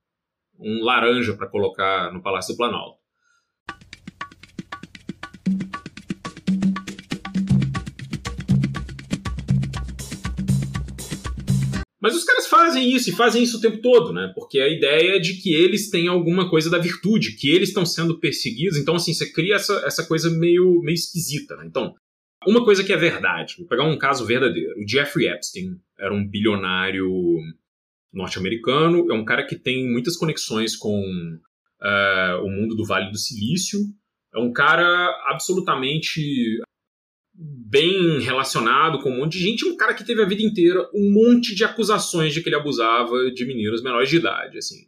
[0.58, 2.99] um laranja para colocar no Palácio do Planalto.
[12.00, 14.32] Mas os caras fazem isso e fazem isso o tempo todo, né?
[14.34, 17.84] Porque a ideia é de que eles têm alguma coisa da virtude, que eles estão
[17.84, 18.78] sendo perseguidos.
[18.78, 21.64] Então, assim, você cria essa, essa coisa meio, meio esquisita, né?
[21.66, 21.94] Então,
[22.46, 24.72] uma coisa que é verdade, vou pegar um caso verdadeiro.
[24.78, 27.06] O Jeffrey Epstein era um bilionário
[28.10, 30.98] norte-americano, é um cara que tem muitas conexões com
[31.82, 33.78] uh, o mundo do Vale do Silício.
[34.34, 34.86] É um cara
[35.26, 36.60] absolutamente
[37.40, 41.10] bem relacionado com um monte de gente, um cara que teve a vida inteira um
[41.12, 44.86] monte de acusações de que ele abusava de meninos menores de idade, assim.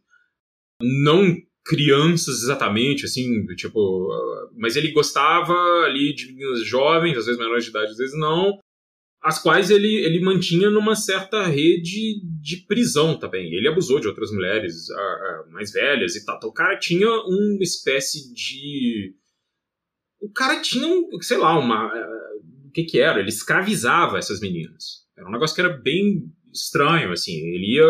[0.81, 4.11] Não crianças exatamente, assim, tipo,
[4.57, 8.59] mas ele gostava ali de meninas jovens, às vezes menores de idade, às vezes não,
[9.23, 13.55] as quais ele, ele mantinha numa certa rede de prisão também.
[13.55, 16.37] Ele abusou de outras mulheres uh, uh, mais velhas e tal.
[16.37, 19.15] Então, o cara tinha uma espécie de.
[20.21, 20.89] O cara tinha,
[21.21, 21.89] sei lá, uma.
[22.73, 23.21] O que que era?
[23.21, 25.03] Ele escravizava essas meninas.
[25.15, 27.33] Era um negócio que era bem estranho, assim.
[27.33, 27.85] Ele ia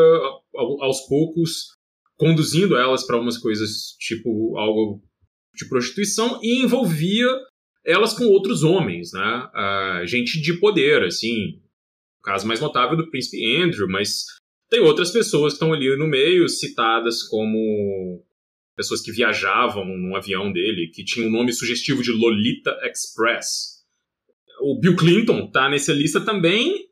[0.80, 1.68] aos poucos
[2.16, 5.00] conduzindo elas para umas coisas tipo algo
[5.54, 7.28] de prostituição e envolvia
[7.86, 9.48] elas com outros homens, né?
[9.54, 11.60] Uh, gente de poder, assim.
[12.18, 14.24] O caso mais notável do príncipe Andrew, mas
[14.68, 18.24] tem outras pessoas que estão ali no meio, citadas como
[18.76, 23.71] pessoas que viajavam num avião dele, que tinha um nome sugestivo de Lolita Express.
[24.60, 26.88] O Bill Clinton tá nessa lista também,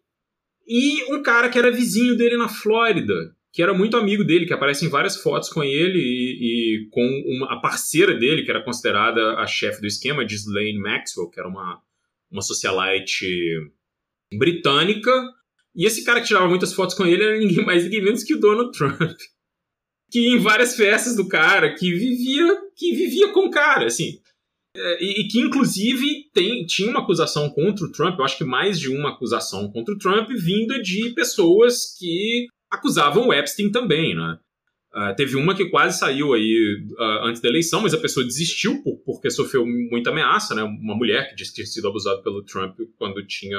[0.73, 4.53] e um cara que era vizinho dele na Flórida, que era muito amigo dele, que
[4.53, 8.63] aparece em várias fotos com ele e, e com uma, a parceira dele, que era
[8.63, 11.81] considerada a chefe do esquema, Ghislaine Maxwell, que era uma,
[12.31, 13.27] uma socialite
[14.39, 15.11] britânica.
[15.75, 18.35] E esse cara que tirava muitas fotos com ele era ninguém mais ninguém menos que
[18.35, 19.01] o Donald Trump.
[20.13, 24.19] Que em várias festas do cara, que vivia, que vivia com o cara, assim.
[24.77, 28.45] É, e, e, que inclusive tem, tinha uma acusação contra o Trump, eu acho que
[28.45, 34.15] mais de uma acusação contra o Trump, vinda de pessoas que acusavam o Epstein também,
[34.15, 34.39] né?
[34.93, 38.83] Uh, teve uma que quase saiu aí uh, antes da eleição, mas a pessoa desistiu
[38.83, 40.63] por, porque sofreu muita ameaça, né?
[40.63, 43.59] Uma mulher que disse que tinha sido abusada pelo Trump quando tinha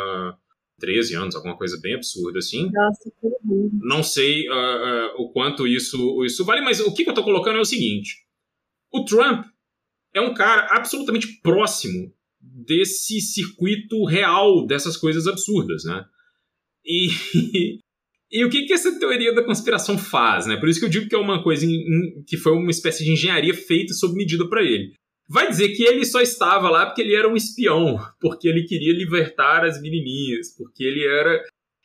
[0.80, 2.70] 13 anos, alguma coisa bem absurda assim.
[2.72, 3.28] Nossa, que
[3.82, 7.58] Não sei uh, o quanto isso, isso vale, mas o que, que eu tô colocando
[7.58, 8.26] é o seguinte:
[8.94, 9.46] o Trump
[10.14, 16.06] é um cara absolutamente próximo desse circuito real dessas coisas absurdas, né?
[16.86, 17.10] E
[18.32, 20.56] E o que, que essa teoria da conspiração faz, né?
[20.56, 21.68] Por isso que eu digo que é uma coisa
[22.26, 24.94] que foi uma espécie de engenharia feita sob medida para ele.
[25.28, 28.94] Vai dizer que ele só estava lá porque ele era um espião, porque ele queria
[28.94, 31.44] libertar as menininhas, porque ele era.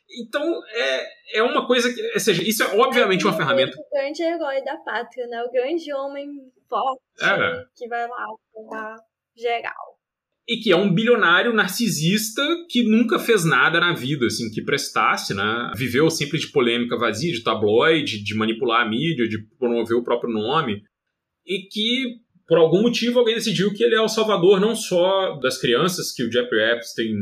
[0.09, 2.01] Então, é, é uma coisa que.
[2.13, 3.77] Ou seja, isso é obviamente é uma ferramenta.
[3.77, 5.43] O grande herói da pátria, né?
[5.43, 6.29] O grande homem
[6.69, 7.65] forte é.
[7.75, 8.95] que vai lá salvar
[9.35, 9.97] geral
[10.47, 15.33] e que é um bilionário narcisista que nunca fez nada na vida, assim, que prestasse,
[15.33, 15.71] né?
[15.75, 20.31] Viveu sempre de polêmica vazia, de tabloide, de manipular a mídia, de promover o próprio
[20.31, 20.83] nome,
[21.45, 25.59] e que, por algum motivo, alguém decidiu que ele é o salvador não só das
[25.59, 27.13] crianças que o Jeffrey Epstein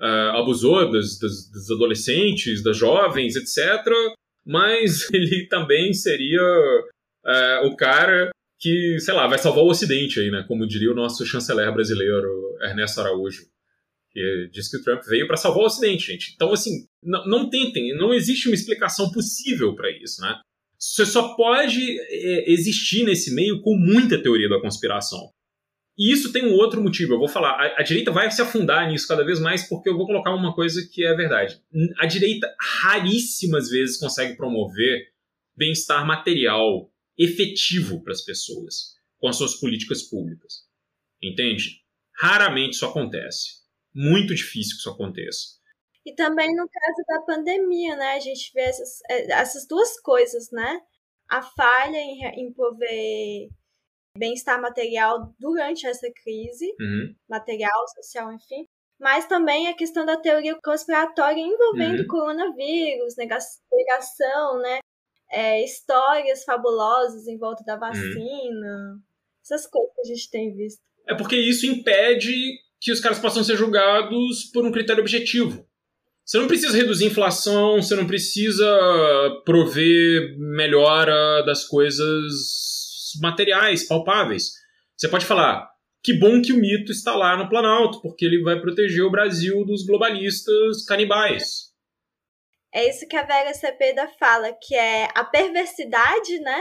[0.00, 3.84] uh, abusou, das, das, das adolescentes, das jovens, etc.,
[4.46, 10.30] mas ele também seria uh, o cara que, sei lá, vai salvar o Ocidente aí,
[10.30, 10.44] né?
[10.46, 13.42] Como diria o nosso chanceler brasileiro, Ernesto Araújo.
[14.10, 16.32] Que diz que o Trump veio para salvar o Ocidente, gente.
[16.34, 20.40] Então, assim, não, não tentem, não existe uma explicação possível para isso, né?
[20.78, 25.30] Você só pode é, existir nesse meio com muita teoria da conspiração.
[25.96, 27.52] E isso tem um outro motivo, eu vou falar.
[27.52, 30.54] A, a, direita vai se afundar nisso cada vez mais porque eu vou colocar uma
[30.54, 31.60] coisa que é verdade.
[31.98, 35.12] A direita raríssimas vezes consegue promover
[35.56, 40.64] bem-estar material efetivo para as pessoas com as suas políticas públicas.
[41.22, 41.80] Entende?
[42.20, 43.62] Raramente isso acontece.
[43.94, 45.54] Muito difícil que isso aconteça.
[46.04, 48.14] E também no caso da pandemia, né?
[48.16, 50.80] A gente vê essas, é, essas duas coisas, né?
[51.30, 53.48] A falha em, em prover
[54.16, 57.14] bem-estar material durante essa crise, uhum.
[57.28, 58.66] material, social, enfim.
[58.98, 62.06] Mas também a questão da teoria conspiratória envolvendo uhum.
[62.06, 64.78] coronavírus, negação, né?
[65.34, 67.80] é, histórias fabulosas em volta da uhum.
[67.80, 68.98] vacina,
[69.42, 70.80] essas coisas que a gente tem visto.
[71.08, 72.32] é porque isso impede
[72.80, 75.66] que os caras possam ser julgados por um critério objetivo.
[76.24, 78.66] Você não precisa reduzir a inflação, você não precisa
[79.44, 82.83] prover melhora das coisas
[83.20, 84.52] materiais, palpáveis.
[84.96, 85.68] Você pode falar,
[86.02, 89.64] que bom que o mito está lá no Planalto, porque ele vai proteger o Brasil
[89.64, 91.72] dos globalistas canibais.
[92.72, 96.60] É isso que a Vera Cepeda fala, que é a perversidade, né?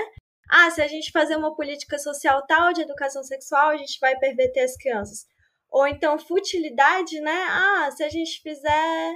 [0.50, 4.16] Ah, se a gente fazer uma política social tal de educação sexual, a gente vai
[4.20, 5.26] perverter as crianças.
[5.72, 7.48] Ou então futilidade, né?
[7.50, 9.16] Ah, se a gente fizer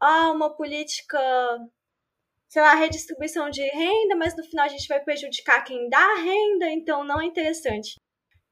[0.00, 1.18] ah, uma política,
[2.50, 6.68] sei lá, redistribuição de renda, mas no final a gente vai prejudicar quem dá renda,
[6.68, 7.94] então não é interessante.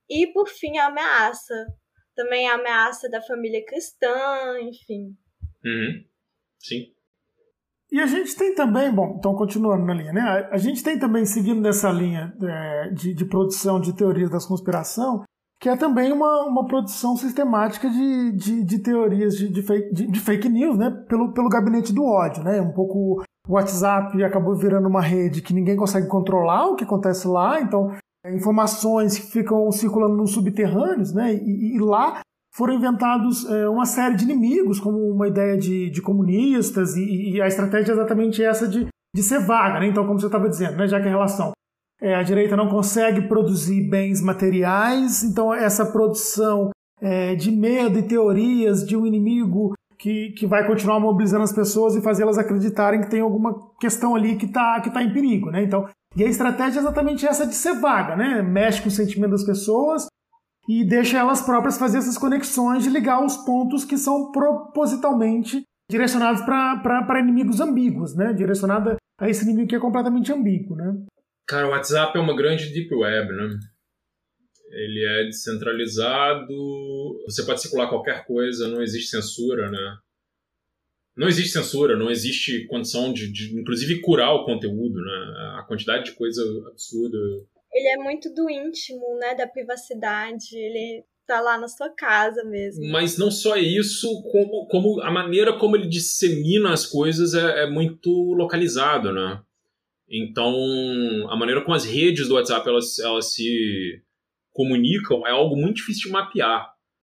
[0.08, 1.66] E por fim, a ameaça.
[2.14, 5.16] Também a ameaça da família cristã, enfim.
[5.64, 6.04] Uhum.
[6.58, 6.92] Sim.
[7.90, 10.48] E a gente tem também, bom, então continuando na linha, né?
[10.50, 15.24] A gente tem também, seguindo nessa linha é, de, de produção de teorias da conspiração,
[15.60, 20.06] que é também uma, uma produção sistemática de, de, de teorias de, de, fake, de,
[20.06, 20.90] de, fake news, né?
[21.08, 22.60] Pelo, pelo gabinete do ódio, né?
[22.60, 27.26] Um pouco o WhatsApp acabou virando uma rede que ninguém consegue controlar o que acontece
[27.26, 27.90] lá, então
[28.24, 31.34] é, informações que ficam circulando nos subterrâneos, né?
[31.34, 32.20] E, e lá
[32.54, 37.42] foram inventados é, uma série de inimigos, como uma ideia de, de comunistas, e, e,
[37.42, 39.86] a estratégia é exatamente essa de, de ser vaga, né?
[39.86, 40.86] Então, como você estava dizendo, né?
[40.86, 41.52] Já que a relação
[42.00, 46.70] é, a direita não consegue produzir bens materiais, então essa produção
[47.00, 51.96] é, de medo e teorias de um inimigo que, que vai continuar mobilizando as pessoas
[51.96, 55.64] e fazê-las acreditarem que tem alguma questão ali que está que tá em perigo, né?
[55.64, 58.42] Então, e a estratégia é exatamente essa de ser vaga, né?
[58.42, 60.06] Mexe com o sentimento das pessoas
[60.68, 66.42] e deixa elas próprias fazer essas conexões de ligar os pontos que são propositalmente direcionados
[66.42, 68.32] para inimigos ambíguos, né?
[68.32, 70.94] Direcionada a esse inimigo que é completamente ambíguo, né?
[71.48, 73.58] Cara, o WhatsApp é uma grande deep web, né?
[74.70, 76.46] Ele é descentralizado,
[77.24, 79.96] você pode circular qualquer coisa, não existe censura, né?
[81.16, 85.56] Não existe censura, não existe condição de, de inclusive, curar o conteúdo, né?
[85.58, 87.16] A quantidade de coisa absurda.
[87.72, 89.34] Ele é muito do íntimo, né?
[89.34, 92.86] Da privacidade, ele tá lá na sua casa mesmo.
[92.90, 97.66] Mas não só isso, como, como a maneira como ele dissemina as coisas é, é
[97.70, 99.42] muito localizado, né?
[100.10, 100.54] Então,
[101.30, 104.02] a maneira como as redes do WhatsApp elas, elas se
[104.50, 106.72] comunicam é algo muito difícil de mapear.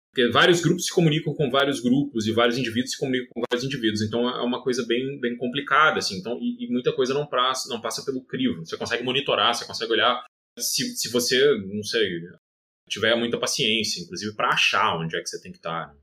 [0.09, 3.65] Porque vários grupos se comunicam com vários grupos e vários indivíduos se comunicam com vários
[3.65, 4.01] indivíduos.
[4.03, 6.19] Então, é uma coisa bem, bem complicada, assim.
[6.19, 8.63] Então, e, e muita coisa não passa, não passa pelo crivo.
[8.63, 10.23] Você consegue monitorar, você consegue olhar.
[10.59, 12.07] Se, se você, não sei,
[12.87, 15.87] tiver muita paciência, inclusive para achar onde é que você tem que estar.
[15.87, 15.99] Né?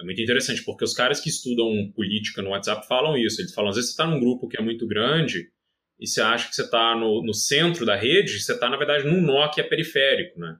[0.00, 3.40] É muito interessante, porque os caras que estudam política no WhatsApp falam isso.
[3.40, 5.50] Eles falam, às vezes você está num grupo que é muito grande
[5.98, 9.06] e você acha que você está no, no centro da rede, você está, na verdade,
[9.06, 10.56] num nó que é periférico, né?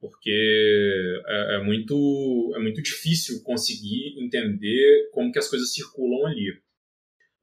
[0.00, 6.52] Porque é, é, muito, é muito difícil conseguir entender como que as coisas circulam ali.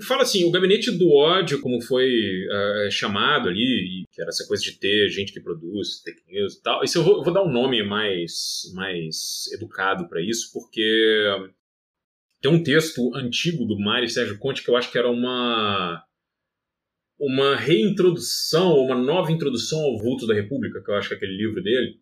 [0.02, 4.62] Fala assim, o gabinete do ódio, como foi uh, chamado ali, que era essa coisa
[4.62, 7.44] de ter gente que produz fake news e tal, isso eu vou, eu vou dar
[7.44, 11.24] um nome mais, mais educado para isso, porque
[12.42, 16.04] tem um texto antigo do Mário Sérgio Conte que eu acho que era uma
[17.20, 21.38] uma reintrodução, uma nova introdução ao vulto da República, que eu acho que é aquele
[21.38, 22.00] livro dele,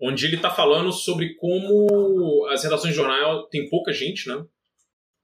[0.00, 4.44] onde ele está falando sobre como as redações de jornal tem pouca gente, né?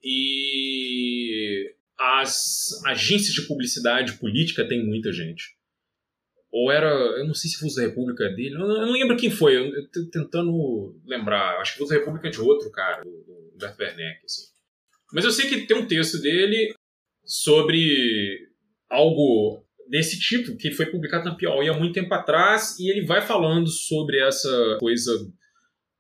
[0.03, 5.57] E as agências de publicidade política tem muita gente.
[6.53, 9.31] Ou era, eu não sei se Vulto da República é dele, eu não, lembro quem
[9.31, 13.53] foi, eu tô tentando lembrar, acho que Vulto da República é de outro cara, do
[13.55, 14.43] Humberto Werneck, assim.
[15.13, 16.75] Mas eu sei que tem um texto dele
[17.25, 18.49] sobre
[18.91, 23.23] algo desse tipo, que foi publicado na Piauí há muito tempo atrás, e ele vai
[23.23, 25.13] falando sobre essa coisa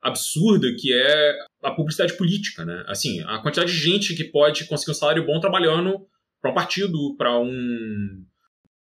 [0.02, 2.84] absurda que é a publicidade política, né?
[2.86, 6.06] Assim, a quantidade de gente que pode conseguir um salário bom trabalhando
[6.40, 8.24] para um partido, para um,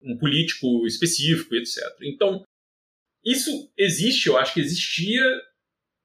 [0.02, 1.78] um político específico, etc.
[2.02, 2.44] Então,
[3.24, 5.22] isso existe, eu acho que existia,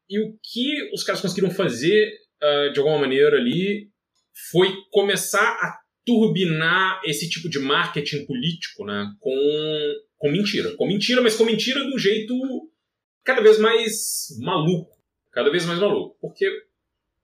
[0.10, 3.90] e o que os caras conseguiram fazer, uh, de alguma maneira ali,
[4.52, 10.74] foi começar a turbinar esse tipo de marketing político né, com, com mentira.
[10.78, 12.34] Com mentira, mas com mentira do jeito
[13.26, 14.98] cada vez mais maluco.
[15.34, 16.18] Cada vez mais maluco.
[16.22, 16.50] Porque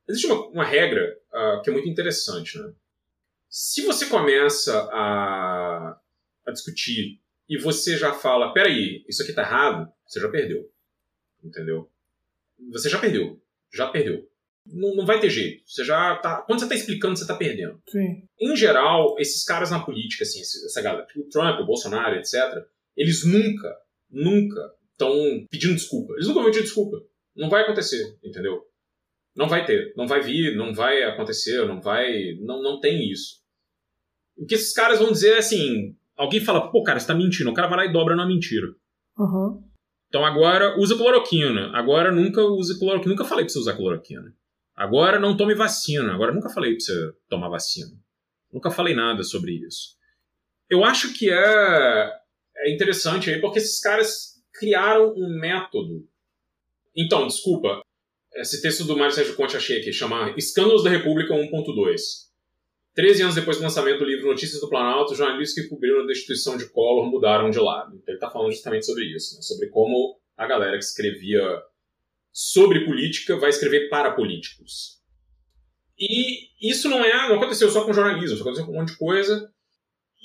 [0.06, 2.60] existe uma, uma regra uh, que é muito interessante.
[2.60, 2.74] Né?
[3.48, 5.98] Se você começa a,
[6.46, 10.70] a discutir e você já fala, peraí, isso aqui tá errado, você já perdeu.
[11.42, 11.90] Entendeu?
[12.74, 13.42] Você já perdeu.
[13.72, 14.30] Já perdeu
[14.66, 15.64] não, não vai ter jeito.
[15.66, 16.42] Você já tá.
[16.42, 17.82] Quando você está explicando, você está perdendo.
[17.88, 18.24] Sim.
[18.40, 22.40] Em geral, esses caras na política, assim, essa galera, o Trump, o Bolsonaro, etc.,
[22.96, 23.76] eles nunca,
[24.10, 25.14] nunca estão
[25.50, 26.14] pedindo desculpa.
[26.14, 26.98] Eles nunca vão pedir desculpa.
[27.36, 28.62] Não vai acontecer, entendeu?
[29.36, 32.36] Não vai ter, não vai vir, não vai acontecer, não vai.
[32.40, 33.42] Não, não tem isso.
[34.38, 37.50] O que esses caras vão dizer é assim: alguém fala, pô, cara, você tá mentindo.
[37.50, 38.68] O cara vai lá e dobra na mentira.
[39.18, 39.64] Uhum.
[40.08, 41.72] Então agora usa cloroquina.
[41.74, 43.12] Agora nunca use cloroquina.
[43.12, 44.34] Nunca falei pra você usar cloroquina.
[44.76, 46.14] Agora não tome vacina.
[46.14, 47.92] Agora nunca falei pra você tomar vacina.
[48.52, 49.96] Nunca falei nada sobre isso.
[50.70, 52.12] Eu acho que é,
[52.58, 56.08] é interessante aí porque esses caras criaram um método.
[56.96, 57.82] Então, desculpa,
[58.36, 62.00] esse texto do Mário Sérgio Conte achei aqui, chama Escândalos da República 1.2.
[62.94, 66.58] Treze anos depois do lançamento do livro Notícias do Planalto, jornalistas que cobriram a destituição
[66.58, 67.96] de Collor mudaram de lado.
[67.96, 69.42] Então ele está falando justamente sobre isso, né?
[69.42, 71.42] sobre como a galera que escrevia
[72.34, 75.00] sobre política vai escrever para políticos.
[75.98, 78.98] E isso não é, não aconteceu só com jornalismo, isso aconteceu com um monte de
[78.98, 79.50] coisa.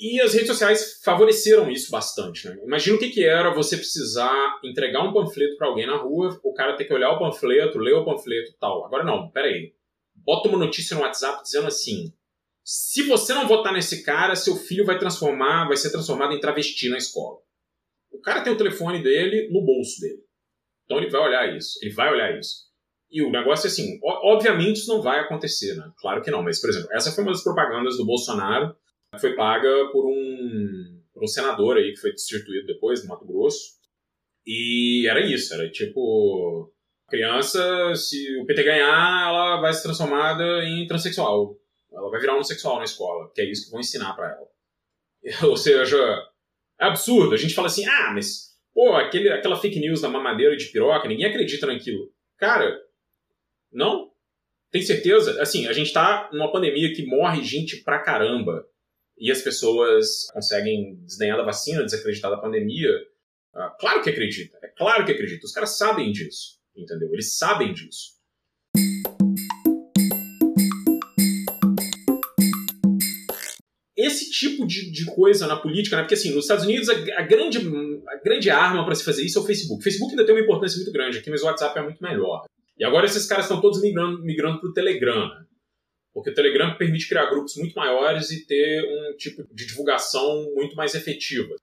[0.00, 2.48] E as redes sociais favoreceram isso bastante.
[2.48, 2.56] Né?
[2.64, 6.54] Imagina o que, que era você precisar entregar um panfleto para alguém na rua, o
[6.54, 8.86] cara ter que olhar o panfleto, ler o panfleto tal.
[8.86, 9.74] Agora não, peraí.
[10.14, 12.12] Bota uma notícia no WhatsApp dizendo assim:
[12.64, 16.88] se você não votar nesse cara, seu filho vai transformar, vai ser transformado em travesti
[16.88, 17.38] na escola.
[18.10, 20.27] O cara tem o telefone dele no bolso dele.
[20.88, 21.78] Então ele vai olhar isso.
[21.82, 22.66] Ele vai olhar isso.
[23.10, 25.92] E o negócio é assim, obviamente isso não vai acontecer, né?
[25.98, 26.42] Claro que não.
[26.42, 28.74] Mas, por exemplo, essa foi uma das propagandas do Bolsonaro
[29.20, 33.78] foi paga por um, por um senador aí que foi destituído depois, no Mato Grosso.
[34.46, 36.72] E era isso, era tipo.
[37.08, 41.56] Criança, se o PT ganhar, ela vai ser transformada em transexual.
[41.90, 44.46] Ela vai virar homossexual na escola, que é isso que vão ensinar para ela.
[45.48, 45.96] Ou seja,
[46.78, 47.34] é absurdo.
[47.34, 51.08] A gente fala assim, ah, mas, pô, aquele, aquela fake news da mamadeira de piroca,
[51.08, 52.12] ninguém acredita naquilo.
[52.36, 52.80] Cara,
[53.72, 54.12] não?
[54.70, 55.42] Tem certeza?
[55.42, 58.64] Assim, a gente tá numa pandemia que morre gente pra caramba
[59.18, 62.88] e as pessoas conseguem desdenhar da vacina, desacreditar da pandemia,
[63.52, 65.44] ah, claro que acredita, é claro que acredita.
[65.44, 67.12] Os caras sabem disso, entendeu?
[67.12, 68.12] Eles sabem disso.
[73.98, 76.02] Esse tipo de, de coisa na política, né?
[76.02, 79.40] Porque assim, nos Estados Unidos a, a grande, a grande arma para se fazer isso
[79.40, 79.80] é o Facebook.
[79.80, 82.44] O Facebook ainda tem uma importância muito grande aqui, mas o WhatsApp é muito melhor.
[82.78, 85.28] E agora esses caras estão todos migrando, migrando para o Telegram.
[85.28, 85.44] Né?
[86.14, 90.76] Porque o Telegram permite criar grupos muito maiores e ter um tipo de divulgação muito
[90.76, 91.56] mais efetiva.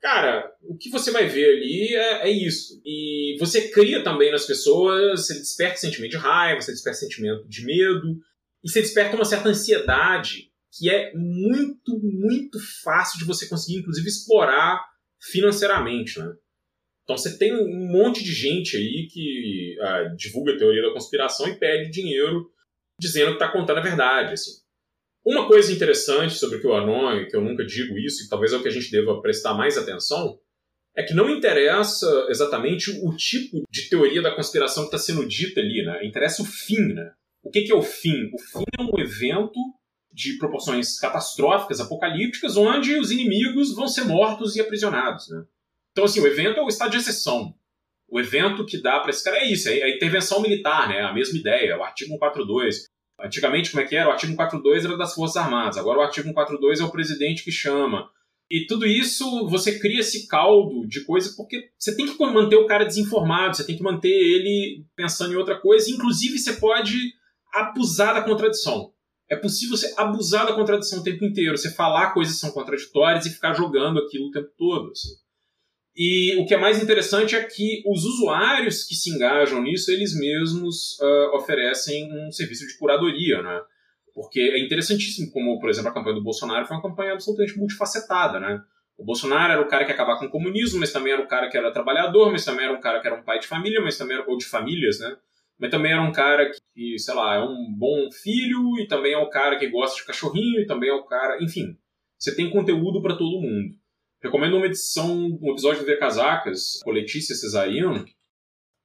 [0.00, 2.80] Cara, o que você vai ver ali é, é isso.
[2.84, 7.64] E você cria também nas pessoas, você desperta sentimento de raiva, você desperta sentimento de
[7.64, 8.18] medo,
[8.64, 14.08] e você desperta uma certa ansiedade que é muito, muito fácil de você conseguir, inclusive,
[14.08, 14.82] explorar
[15.20, 16.32] financeiramente, né?
[17.04, 21.48] Então você tem um monte de gente aí que ah, divulga a teoria da conspiração
[21.48, 22.50] e pede dinheiro
[22.98, 24.34] dizendo que está contando a verdade.
[24.34, 24.52] Assim.
[25.24, 28.52] Uma coisa interessante sobre o que o Anon, que eu nunca digo isso, e talvez
[28.52, 30.38] é o que a gente deva prestar mais atenção,
[30.96, 35.60] é que não interessa exatamente o tipo de teoria da conspiração que está sendo dita
[35.60, 36.04] ali, né?
[36.04, 37.12] Interessa o fim, né?
[37.42, 38.30] O que, que é o fim?
[38.32, 39.58] O fim é um evento
[40.12, 45.44] de proporções catastróficas, apocalípticas, onde os inimigos vão ser mortos e aprisionados, né?
[45.92, 47.54] Então, assim, o evento é o estado de exceção.
[48.08, 51.00] O evento que dá para esse cara é isso, é a intervenção militar, né?
[51.00, 52.86] A mesma ideia, o artigo 142.
[53.20, 54.08] Antigamente, como é que era?
[54.08, 57.52] O artigo 142 era das Forças Armadas, agora o artigo 142 é o presidente que
[57.52, 58.10] chama.
[58.50, 62.66] E tudo isso, você cria esse caldo de coisa porque você tem que manter o
[62.66, 66.98] cara desinformado, você tem que manter ele pensando em outra coisa, inclusive você pode
[67.54, 68.91] abusar da contradição.
[69.32, 73.24] É possível você abusar da contradição o tempo inteiro, você falar coisas que são contraditórias
[73.24, 74.90] e ficar jogando aquilo o tempo todo.
[74.90, 75.08] Assim.
[75.96, 80.14] E o que é mais interessante é que os usuários que se engajam nisso, eles
[80.14, 83.58] mesmos uh, oferecem um serviço de curadoria, né?
[84.14, 88.38] Porque é interessantíssimo como, por exemplo, a campanha do Bolsonaro foi uma campanha absolutamente multifacetada,
[88.38, 88.60] né?
[88.98, 91.26] O Bolsonaro era o cara que ia acabar com o comunismo, mas também era o
[91.26, 93.80] cara que era trabalhador, mas também era um cara que era um pai de família,
[93.80, 95.16] mas também era, ou de famílias, né?
[95.62, 99.16] Mas também era um cara que, sei lá, é um bom filho, e também é
[99.16, 101.40] o cara que gosta de cachorrinho, e também é o cara...
[101.40, 101.78] Enfim,
[102.18, 103.72] você tem conteúdo para todo mundo.
[104.20, 108.04] Recomendo uma edição, um episódio Ver Casacas, com Letícia Cesariano,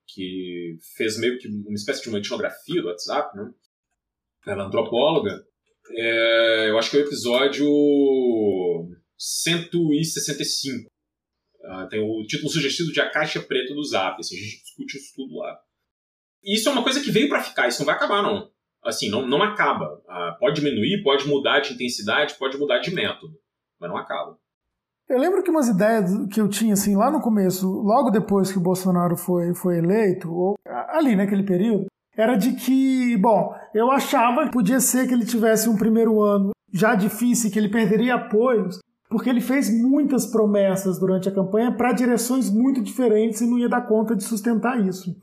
[0.08, 3.52] que fez meio que uma espécie de uma etnografia do WhatsApp, né?
[4.46, 5.44] Ela é antropóloga.
[5.90, 7.68] É, eu acho que é o episódio
[9.18, 10.88] 165.
[11.60, 14.20] Uh, tem o título sugestivo de A Caixa Preta do Zap.
[14.20, 15.60] A gente discute isso tudo lá.
[16.48, 18.50] Isso é uma coisa que veio para ficar, isso não vai acabar, não.
[18.82, 20.02] Assim, não, não acaba.
[20.08, 23.34] Uh, pode diminuir, pode mudar de intensidade, pode mudar de método,
[23.78, 24.38] mas não acaba.
[25.10, 28.58] Eu lembro que umas ideias que eu tinha assim lá no começo, logo depois que
[28.58, 34.46] o Bolsonaro foi, foi eleito, ou ali naquele período, era de que, bom, eu achava
[34.46, 38.80] que podia ser que ele tivesse um primeiro ano já difícil, que ele perderia apoios,
[39.10, 43.70] porque ele fez muitas promessas durante a campanha para direções muito diferentes e não ia
[43.70, 45.16] dar conta de sustentar isso.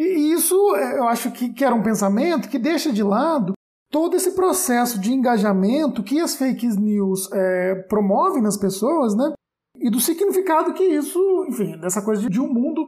[0.00, 3.52] E isso é, eu acho que, que era um pensamento que deixa de lado
[3.90, 9.34] todo esse processo de engajamento que as fake news é, promovem nas pessoas, né?
[9.76, 12.86] E do significado que isso, enfim, dessa coisa de um mundo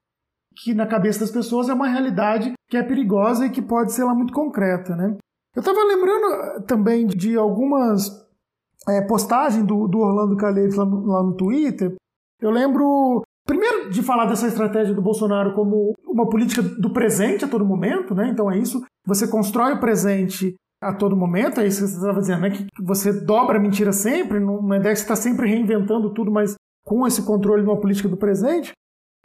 [0.57, 4.05] que na cabeça das pessoas é uma realidade que é perigosa e que pode ser
[4.05, 5.15] lá muito concreta, né?
[5.55, 8.09] Eu estava lembrando eh, também de algumas
[8.89, 11.95] é, postagens do, do Orlando Calheiros lá, lá no Twitter.
[12.41, 17.49] Eu lembro, primeiro, de falar dessa estratégia do Bolsonaro como uma política do presente a
[17.49, 18.28] todo momento, né?
[18.28, 22.20] Então é isso, você constrói o presente a todo momento, é isso que você estava
[22.20, 22.51] dizendo, né?
[22.51, 26.55] Que você dobra a mentira sempre, numa ideia que você está sempre reinventando tudo, mas
[26.84, 28.72] com esse controle de uma política do presente.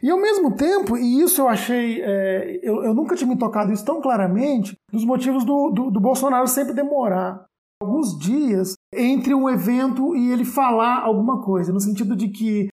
[0.00, 3.72] E ao mesmo tempo, e isso eu achei, é, eu, eu, nunca tinha me tocado
[3.72, 7.44] isso tão claramente, dos motivos do, do, do Bolsonaro sempre demorar
[7.82, 12.68] alguns dias entre um evento e ele falar alguma coisa, no sentido de que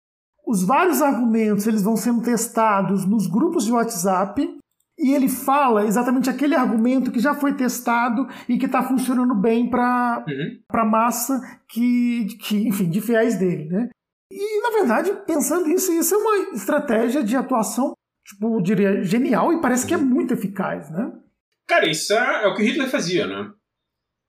[0.45, 4.57] os vários argumentos eles vão sendo testados nos grupos de WhatsApp
[4.97, 9.69] e ele fala exatamente aquele argumento que já foi testado e que está funcionando bem
[9.69, 10.59] para uhum.
[10.69, 13.89] a massa que, que, enfim, de fiéis dele, né?
[14.31, 17.93] E, na verdade, pensando nisso, isso é uma estratégia de atuação,
[18.25, 21.11] tipo, eu diria, genial e parece que é muito eficaz, né?
[21.67, 23.51] Cara, isso é, é o que Hitler fazia, né?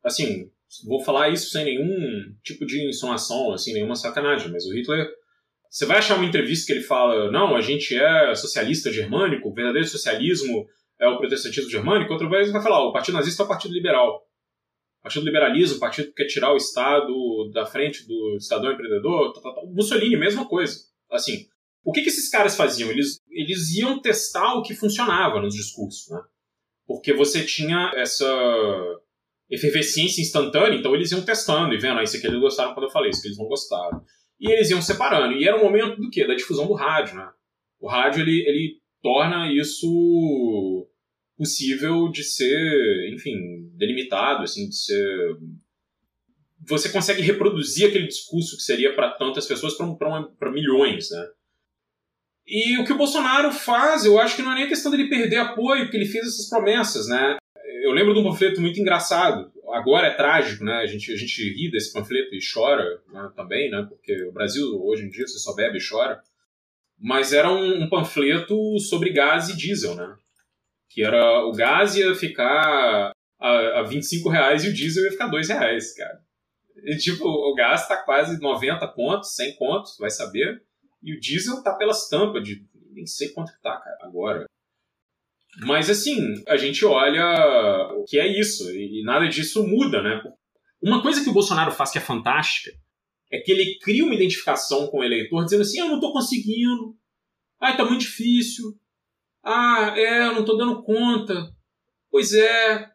[0.05, 0.51] Assim,
[0.87, 5.09] vou falar isso sem nenhum tipo de insinuação, assim, nenhuma sacanagem, mas o Hitler.
[5.71, 9.55] Você vai achar uma entrevista que ele fala: não, a gente é socialista germânico, o
[9.55, 10.67] verdadeiro socialismo
[10.99, 12.13] é o protestantismo germânico.
[12.13, 14.23] Outra vez ele vai falar: o Partido Nazista é o Partido Liberal.
[15.03, 19.33] Partido Liberalismo, partido que quer tirar o Estado da frente do cidadão empreendedor.
[19.33, 19.61] Tá, tá, tá.
[19.67, 20.81] Mussolini, mesma coisa.
[21.11, 21.47] Assim,
[21.85, 22.91] o que, que esses caras faziam?
[22.91, 26.21] Eles, eles iam testar o que funcionava nos discursos, né?
[26.85, 28.27] Porque você tinha essa
[29.49, 32.91] efervescência instantânea, então eles iam testando e vendo, ah, isso aqui eles gostaram quando eu
[32.91, 34.05] falei, isso que eles não gostaram.
[34.41, 35.35] E eles iam separando.
[35.35, 36.27] E era o momento do quê?
[36.27, 37.29] Da difusão do rádio, né?
[37.81, 40.89] O rádio, ele, ele torna isso
[41.37, 45.37] possível de ser, enfim, delimitado, assim, de ser
[46.69, 51.29] você consegue reproduzir aquele discurso que seria para tantas pessoas para milhões, né?
[52.47, 55.39] E o que o Bolsonaro faz, eu acho que não é nem questão dele perder
[55.39, 57.37] apoio, porque ele fez essas promessas, né?
[57.83, 59.53] Eu lembro de um panfleto muito engraçado.
[59.77, 60.77] Agora é trágico, né?
[60.77, 63.31] A gente, a gente ri desse panfleto e chora né?
[63.37, 63.87] também, né?
[63.89, 66.21] Porque o Brasil, hoje em dia, você só bebe e chora.
[66.99, 70.17] Mas era um, um panfleto sobre gás e diesel, né?
[70.97, 75.27] que era o gás ia ficar a, a 25 reais e o diesel ia ficar
[75.27, 76.23] 2 reais, cara.
[76.85, 80.63] E, tipo, o gás tá quase 90 contos, 100 contos, vai saber.
[81.03, 84.47] E o diesel tá pelas tampas de nem sei quanto que tá, cara, agora.
[85.61, 90.23] Mas assim, a gente olha o que é isso, e nada disso muda, né?
[90.83, 92.71] Uma coisa que o Bolsonaro faz que é fantástica
[93.33, 96.95] é que ele cria uma identificação com o eleitor dizendo assim: eu não tô conseguindo,
[97.61, 98.77] ai, tá muito difícil,
[99.47, 101.55] ah, é, eu não tô dando conta.
[102.11, 102.91] Pois é.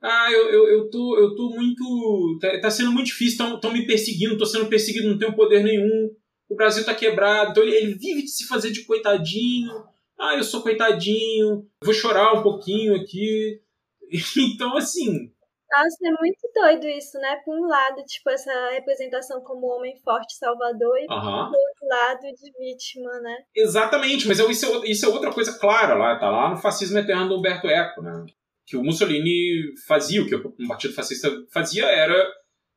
[0.00, 2.38] Ah, eu, eu, eu, tô, eu tô muito.
[2.40, 6.10] Tá, tá sendo muito difícil, estão me perseguindo, tô sendo perseguido, não tenho poder nenhum.
[6.48, 7.50] O Brasil tá quebrado.
[7.50, 9.72] Então ele, ele vive de se fazer de coitadinho.
[10.18, 13.60] Ah, eu sou coitadinho, vou chorar um pouquinho aqui.
[14.38, 15.32] Então, assim,
[15.70, 17.36] nossa, é muito doido isso, né?
[17.44, 21.50] Por um lado, tipo, essa representação como homem forte salvador, e uhum.
[21.50, 23.36] por outro lado, de vítima, né?
[23.54, 27.28] Exatamente, mas isso é, isso é outra coisa clara lá, tá lá no fascismo eterno
[27.28, 28.24] do Humberto Eco, né?
[28.64, 32.26] Que o Mussolini fazia, o que o Partido Fascista fazia era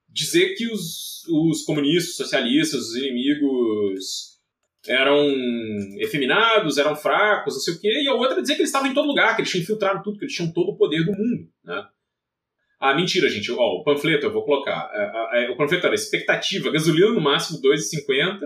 [0.08, 4.39] dizer que os, os comunistas, socialistas, os inimigos
[4.88, 5.27] eram
[5.97, 8.93] efeminados, eram fracos, não sei o quê, e a outra dizer que eles estavam em
[8.93, 11.49] todo lugar, que eles tinham infiltrado tudo, que eles tinham todo o poder do mundo,
[11.64, 11.85] né?
[12.80, 13.51] Ah, mentira, gente.
[13.51, 14.89] Ó, o panfleto eu vou colocar.
[14.93, 18.39] É, é, é o panfleto era expectativa, gasolina no máximo 2,50.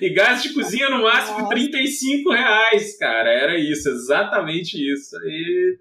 [0.00, 1.50] E gás de cozinha no máximo Nossa.
[1.50, 3.30] 35 reais, cara.
[3.30, 5.16] Era isso, exatamente isso.
[5.24, 5.76] E...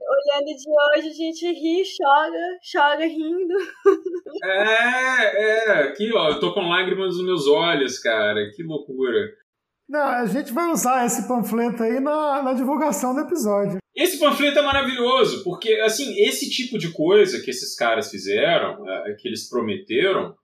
[0.00, 3.54] Olhando de hoje, a gente ri, chora, chora rindo.
[4.44, 5.72] é, é.
[5.88, 8.50] Aqui, ó, eu tô com lágrimas nos meus olhos, cara.
[8.54, 9.32] Que loucura.
[9.88, 13.78] Não, a gente vai usar esse panfleto aí na, na divulgação do episódio.
[13.96, 19.14] Esse panfleto é maravilhoso, porque, assim, esse tipo de coisa que esses caras fizeram, é,
[19.14, 20.36] que eles prometeram,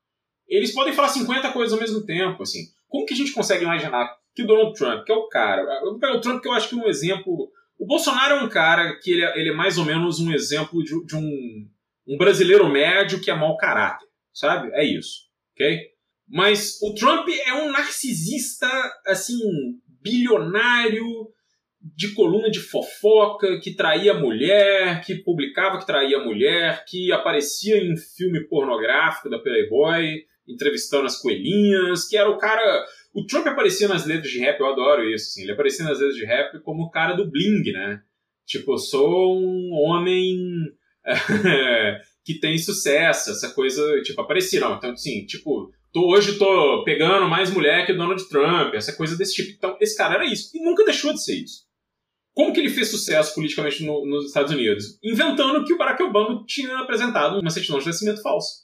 [0.48, 2.66] eles podem falar 50 coisas ao mesmo tempo, assim.
[2.88, 5.62] Como que a gente consegue imaginar que o Donald Trump, que é o cara...
[5.82, 7.50] Eu o Trump que eu acho que é um exemplo...
[7.78, 10.82] O Bolsonaro é um cara que ele é, ele é mais ou menos um exemplo
[10.82, 11.68] de, de um,
[12.06, 14.70] um brasileiro médio que é mau caráter, sabe?
[14.74, 15.22] É isso,
[15.54, 15.80] ok?
[16.28, 18.68] Mas o Trump é um narcisista,
[19.06, 19.38] assim,
[20.02, 21.04] bilionário,
[21.80, 27.94] de coluna de fofoca, que traía mulher, que publicava que traía mulher, que aparecia em
[27.96, 32.84] filme pornográfico da Playboy, entrevistando as coelhinhas, que era o cara.
[33.14, 36.16] O Trump aparecia nas letras de rap, eu adoro isso, assim, ele aparecia nas letras
[36.16, 38.00] de rap como o cara do bling, né?
[38.46, 40.36] Tipo, sou um homem
[42.24, 44.76] que tem sucesso, essa coisa, tipo, aparecia, não.
[44.76, 49.16] Então, assim, tipo, tô, hoje tô pegando mais mulher que o Donald Trump, essa coisa
[49.16, 49.50] desse tipo.
[49.56, 50.50] Então, esse cara era isso.
[50.54, 51.64] E nunca deixou de ser isso.
[52.34, 54.98] Como que ele fez sucesso politicamente no, nos Estados Unidos?
[55.02, 58.63] Inventando que o Barack Obama tinha apresentado uma certidão de nascimento falsa.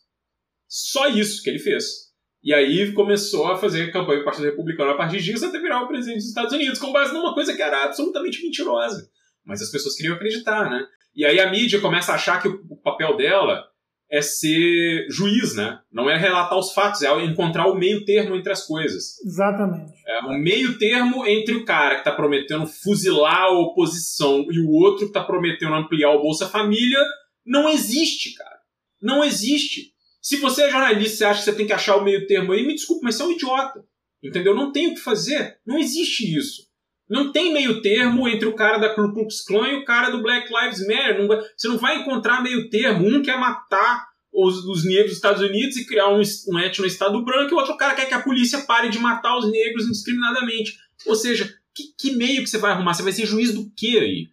[0.70, 2.10] Só isso que ele fez.
[2.42, 5.88] E aí começou a fazer campanha do Partido Republicano a partir disso até virar o
[5.88, 9.10] presidente dos Estados Unidos, com base numa coisa que era absolutamente mentirosa.
[9.44, 10.86] Mas as pessoas queriam acreditar, né?
[11.14, 13.64] E aí a mídia começa a achar que o papel dela
[14.10, 15.80] é ser juiz, né?
[15.92, 19.18] Não é relatar os fatos, é encontrar o meio termo entre as coisas.
[19.24, 19.92] Exatamente.
[20.06, 24.70] É o meio termo entre o cara que está prometendo fuzilar a oposição e o
[24.70, 26.98] outro que está prometendo ampliar o Bolsa Família,
[27.44, 28.58] não existe, cara.
[29.00, 29.92] Não existe.
[30.20, 32.66] Se você é jornalista e acha que você tem que achar o meio termo aí,
[32.66, 33.84] me desculpe, mas você é um idiota.
[34.22, 34.54] Entendeu?
[34.54, 35.58] Não tem o que fazer.
[35.66, 36.68] Não existe isso.
[37.08, 40.22] Não tem meio termo entre o cara da Ku Klux Klan e o cara do
[40.22, 41.18] Black Lives Matter.
[41.18, 43.08] Não você não vai encontrar meio termo.
[43.08, 47.52] Um quer matar os, os negros dos Estados Unidos e criar um, um etno-estado branco,
[47.52, 50.76] e o outro cara quer que a polícia pare de matar os negros indiscriminadamente.
[51.06, 52.94] Ou seja, que, que meio que você vai arrumar?
[52.94, 54.28] Você vai ser juiz do quê aí?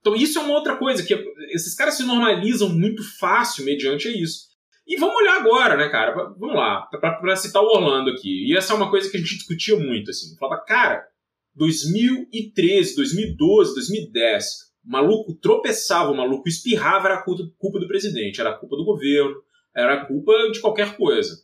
[0.00, 1.14] Então isso é uma outra coisa, que
[1.50, 4.47] esses caras se normalizam muito fácil mediante isso.
[4.88, 6.14] E vamos olhar agora, né, cara?
[6.14, 8.50] Vamos lá, para citar o Orlando aqui.
[8.50, 10.34] E essa é uma coisa que a gente discutia muito, assim.
[10.38, 11.06] Falava, cara,
[11.54, 14.44] 2013, 2012, 2010,
[14.86, 19.36] o maluco tropeçava, o maluco espirrava, era culpa do presidente, era culpa do governo,
[19.76, 21.36] era culpa de qualquer coisa.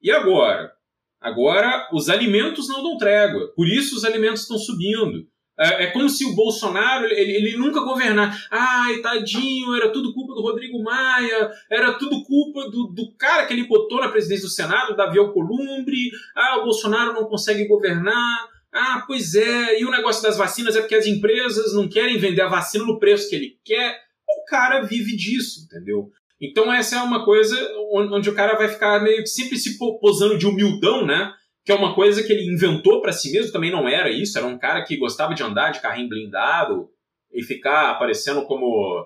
[0.00, 0.72] E agora?
[1.20, 5.26] Agora os alimentos não dão trégua, por isso os alimentos estão subindo.
[5.58, 8.46] É, é como se o Bolsonaro ele, ele, nunca governar.
[8.50, 13.54] Ai, tadinho, era tudo culpa do Rodrigo Maia, era tudo culpa do, do cara que
[13.54, 16.10] ele botou na presidência do Senado, Davi Alcolumbre.
[16.34, 18.48] Ah, o Bolsonaro não consegue governar.
[18.72, 22.42] Ah, pois é, e o negócio das vacinas é porque as empresas não querem vender
[22.42, 23.98] a vacina no preço que ele quer.
[24.28, 26.10] O cara vive disso, entendeu?
[26.38, 27.56] Então essa é uma coisa
[27.92, 31.32] onde o cara vai ficar meio que sempre se posando de humildão, né?
[31.66, 34.46] Que é uma coisa que ele inventou para si mesmo, também não era isso, era
[34.46, 36.88] um cara que gostava de andar de carrinho blindado
[37.32, 39.04] e ficar aparecendo como,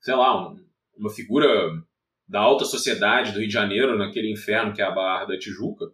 [0.00, 0.56] sei lá, um,
[0.96, 1.48] uma figura
[2.28, 5.86] da alta sociedade do Rio de Janeiro, naquele inferno que é a Barra da Tijuca.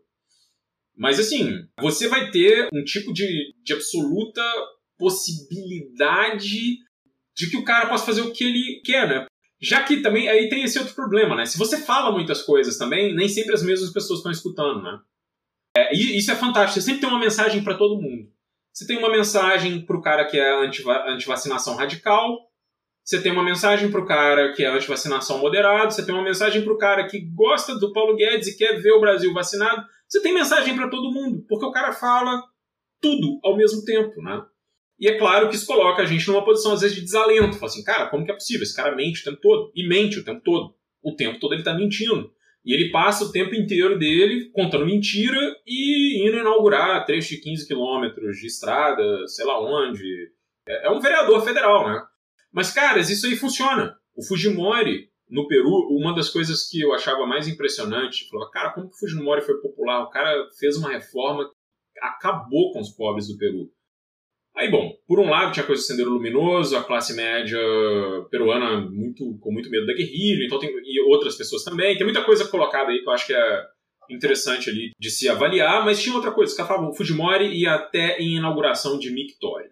[0.95, 4.43] Mas assim, você vai ter um tipo de, de absoluta
[4.99, 6.77] possibilidade
[7.35, 9.27] de que o cara possa fazer o que ele quer, né?
[9.61, 11.47] Já que também aí tem esse outro problema, né?
[11.47, 14.99] Se você fala muitas coisas também, nem sempre as mesmas pessoas estão escutando, né?
[15.77, 16.81] É, e isso é fantástico.
[16.81, 18.31] Você sempre tem uma mensagem para todo mundo.
[18.73, 20.55] Você tem uma mensagem para o cara que é
[21.09, 22.39] anti-vacinação radical.
[23.05, 25.93] Você tem uma mensagem para o cara que é anti-vacinação moderado.
[25.93, 28.93] Você tem uma mensagem para o cara que gosta do Paulo Guedes e quer ver
[28.93, 29.85] o Brasil vacinado.
[30.09, 32.43] Você tem mensagem para todo mundo, porque o cara fala
[33.01, 34.43] tudo ao mesmo tempo, né?
[34.99, 37.59] E é claro que isso coloca a gente numa posição, às vezes, de desalento.
[37.59, 38.63] Fala assim, cara, como que é possível?
[38.63, 39.73] Esse cara mente o tempo todo.
[39.75, 40.75] E mente o tempo todo.
[41.03, 42.33] O tempo todo ele tá mentindo.
[42.65, 47.67] E ele passa o tempo inteiro dele contando mentira e indo inaugurar trechos de 15
[47.67, 50.31] quilômetros de estrada, sei lá onde.
[50.67, 52.01] É, é um vereador federal, né?
[52.53, 53.97] Mas, caras, isso aí funciona.
[54.15, 58.89] O Fujimori no Peru, uma das coisas que eu achava mais impressionante, falava, cara, como
[58.89, 60.03] que o Fujimori foi popular?
[60.03, 61.51] O cara fez uma reforma,
[62.01, 63.71] acabou com os pobres do Peru.
[64.55, 67.59] Aí, bom, por um lado tinha a coisa do Sendeiro Luminoso, a classe média
[68.31, 71.97] peruana muito, com muito medo da guerrilha, então tem, e outras pessoas também.
[71.97, 73.67] Tem muita coisa colocada aí que eu acho que é
[74.11, 77.75] interessante ali de se avaliar, mas tinha outra coisa, os caras falavam, o Fujimori ia
[77.75, 79.71] até em inauguração de Mictório.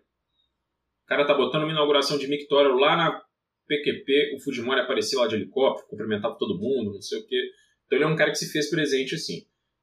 [1.04, 3.22] O cara tá botando uma inauguração de Mictório lá na
[3.68, 7.50] PQP, o Fujimori aparecia lá de helicóptero, cumprimentava todo mundo, não sei o quê.
[7.86, 9.42] Então ele é um cara que se fez presente assim.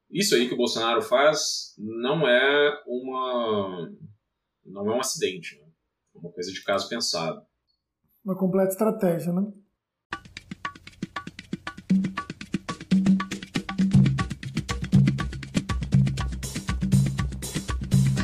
[0.10, 3.90] Isso aí que o Bolsonaro faz não é uma
[4.68, 5.68] não é um acidente, né?
[6.16, 7.42] é uma coisa de caso pensado.
[8.24, 9.48] Uma completa estratégia, né?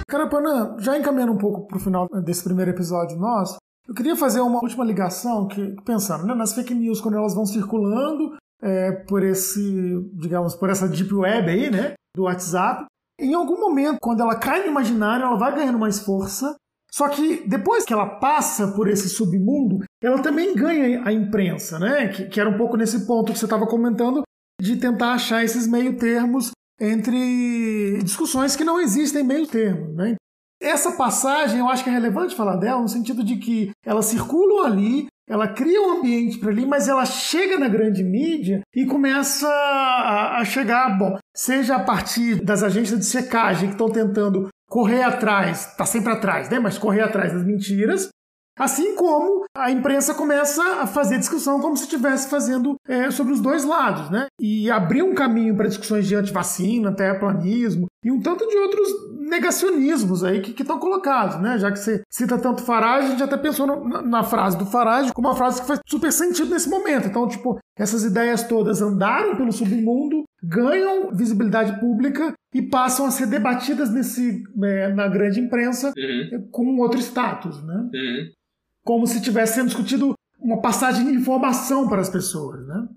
[0.08, 3.58] Carapanã, já encaminhando um pouco para o final desse primeiro episódio nosso,
[3.88, 7.46] eu queria fazer uma última ligação, que pensando né, nas fake news, quando elas vão
[7.46, 12.86] circulando é, por esse, digamos, por essa deep web aí, né, do WhatsApp,
[13.20, 16.56] em algum momento, quando ela cai no imaginário, ela vai ganhando mais força.
[16.92, 22.08] Só que depois que ela passa por esse submundo, ela também ganha a imprensa, né?
[22.10, 24.22] Que, que era um pouco nesse ponto que você estava comentando,
[24.62, 30.16] de tentar achar esses meio termos entre discussões que não existem meio termos, né?
[30.64, 34.66] essa passagem eu acho que é relevante falar dela, no sentido de que elas circulam
[34.66, 39.48] ali, ela cria um ambiente para ali, mas ela chega na grande mídia e começa
[39.48, 45.02] a, a chegar, bom, seja a partir das agências de secagem que estão tentando correr
[45.02, 46.60] atrás, tá sempre atrás, né?
[46.60, 48.10] Mas correr atrás das mentiras,
[48.58, 53.42] Assim como a imprensa começa a fazer discussão como se estivesse fazendo é, sobre os
[53.42, 54.28] dois lados, né?
[54.40, 58.88] E abrir um caminho para discussões de antivacina, terraplanismo e um tanto de outros
[59.22, 61.58] negacionismos aí que estão colocados, né?
[61.58, 65.12] Já que você cita tanto Farage, a gente até pensou na, na, frase do Farage
[65.14, 67.08] como uma frase que faz super sentido nesse momento.
[67.08, 73.26] Então, tipo, essas ideias todas andaram pelo submundo, ganham visibilidade pública e passam a ser
[73.26, 76.48] debatidas nesse, é, na grande imprensa uhum.
[76.52, 77.90] com outro status, né?
[77.92, 78.43] Uhum
[78.84, 82.88] como se estivesse sendo discutido uma passagem de informação para as pessoas, né?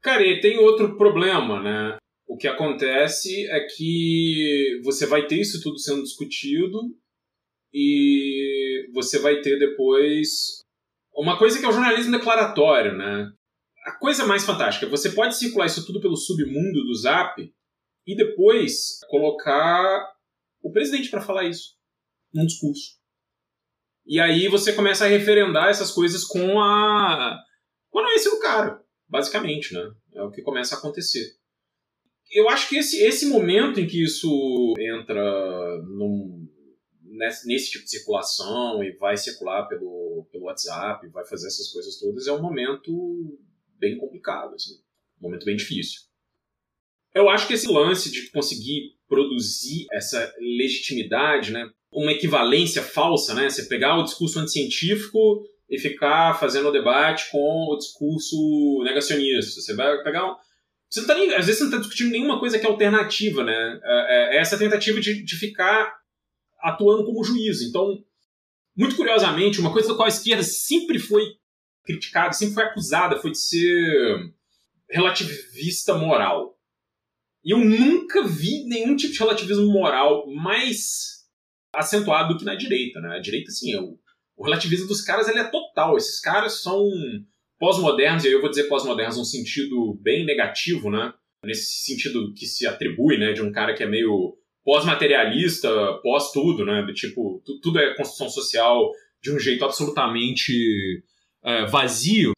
[0.00, 1.98] Cara, e tem outro problema, né?
[2.26, 6.78] O que acontece é que você vai ter isso tudo sendo discutido
[7.72, 10.62] e você vai ter depois
[11.14, 13.30] uma coisa que é o jornalismo declaratório, né?
[13.86, 17.40] A coisa mais fantástica, você pode circular isso tudo pelo submundo do Zap
[18.06, 20.12] e depois colocar
[20.62, 21.76] o presidente para falar isso
[22.32, 22.97] num discurso.
[24.08, 27.38] E aí você começa a referendar essas coisas com a.
[27.90, 29.92] com a anuência do cara, basicamente, né?
[30.14, 31.36] É o que começa a acontecer.
[32.32, 36.48] Eu acho que esse, esse momento em que isso entra num,
[37.02, 41.98] nesse, nesse tipo de circulação e vai circular pelo, pelo WhatsApp, vai fazer essas coisas
[41.98, 43.38] todas, é um momento
[43.78, 44.74] bem complicado, assim,
[45.20, 46.00] um momento bem difícil.
[47.14, 51.70] Eu acho que esse lance de conseguir produzir essa legitimidade, né?
[51.92, 53.48] Uma equivalência falsa, né?
[53.48, 59.60] Você pegar o discurso anticientífico e ficar fazendo o debate com o discurso negacionista.
[59.60, 60.36] Você vai pegar um...
[60.88, 63.44] Você não tá nem, às vezes você não está discutindo nenhuma coisa que é alternativa,
[63.44, 63.80] né?
[63.82, 65.94] É, é essa tentativa de, de ficar
[66.60, 67.60] atuando como juiz.
[67.62, 68.02] Então,
[68.76, 71.24] muito curiosamente, uma coisa da qual a esquerda sempre foi
[71.84, 74.32] criticada, sempre foi acusada, foi de ser
[74.88, 76.58] relativista moral.
[77.44, 81.17] E eu nunca vi nenhum tipo de relativismo moral mais
[81.74, 83.16] acentuado do que na direita, né?
[83.16, 83.98] A direita, assim, é o,
[84.36, 85.96] o relativismo dos caras ele é total.
[85.96, 86.88] Esses caras são
[87.58, 91.12] pós-modernos, e aí eu vou dizer pós-modernos num sentido bem negativo, né?
[91.44, 93.32] Nesse sentido que se atribui, né?
[93.32, 95.68] De um cara que é meio pós-materialista,
[96.02, 96.82] pós-tudo, né?
[96.82, 98.90] De, tipo, tudo é construção social
[99.22, 101.02] de um jeito absolutamente
[101.44, 102.32] é, vazio.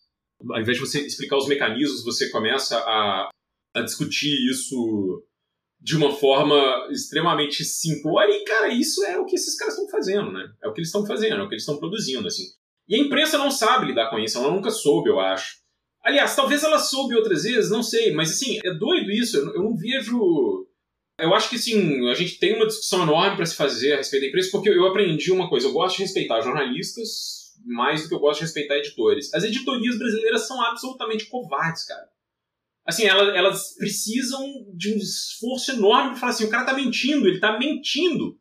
[0.51, 3.29] Ao invés de você explicar os mecanismos, você começa a,
[3.75, 5.23] a discutir isso
[5.81, 10.31] de uma forma extremamente simplória e, cara, isso é o que esses caras estão fazendo,
[10.31, 10.45] né?
[10.63, 12.45] É o que eles estão fazendo, é o que eles estão produzindo, assim.
[12.87, 15.59] E a imprensa não sabe lidar com isso, ela nunca soube, eu acho.
[16.05, 19.75] Aliás, talvez ela soube outras vezes, não sei, mas assim, é doido isso, eu não
[19.75, 20.67] vejo...
[21.19, 24.23] Eu acho que, assim, a gente tem uma discussão enorme para se fazer a respeito
[24.23, 28.15] da imprensa, porque eu aprendi uma coisa, eu gosto de respeitar jornalistas mais do que
[28.15, 29.33] eu gosto de respeitar editores.
[29.35, 32.09] As editorias brasileiras são absolutamente covardes, cara
[32.87, 34.41] assim, elas, elas precisam
[34.75, 38.39] de um esforço enorme para falar assim, o cara tá mentindo, ele tá mentindo.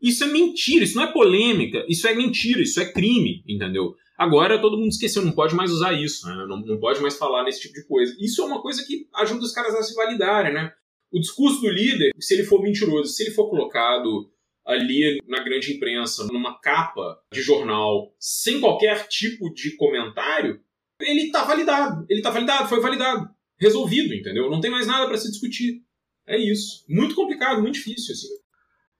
[0.00, 3.94] Isso é mentira, isso não é polêmica, isso é mentira, isso é crime, entendeu?
[4.16, 6.46] Agora todo mundo esqueceu, não pode mais usar isso, né?
[6.48, 8.14] não, não pode mais falar nesse tipo de coisa.
[8.18, 10.72] Isso é uma coisa que ajuda os caras a se validarem, né?
[11.12, 14.30] O discurso do líder, se ele for mentiroso, se ele for colocado
[14.64, 20.60] ali na grande imprensa, numa capa de jornal, sem qualquer tipo de comentário,
[21.00, 22.06] ele tá validado.
[22.08, 23.28] Ele tá validado, foi validado
[23.60, 24.50] resolvido, entendeu?
[24.50, 25.82] Não tem mais nada para se discutir.
[26.26, 26.84] É isso.
[26.88, 28.28] Muito complicado, muito difícil, assim.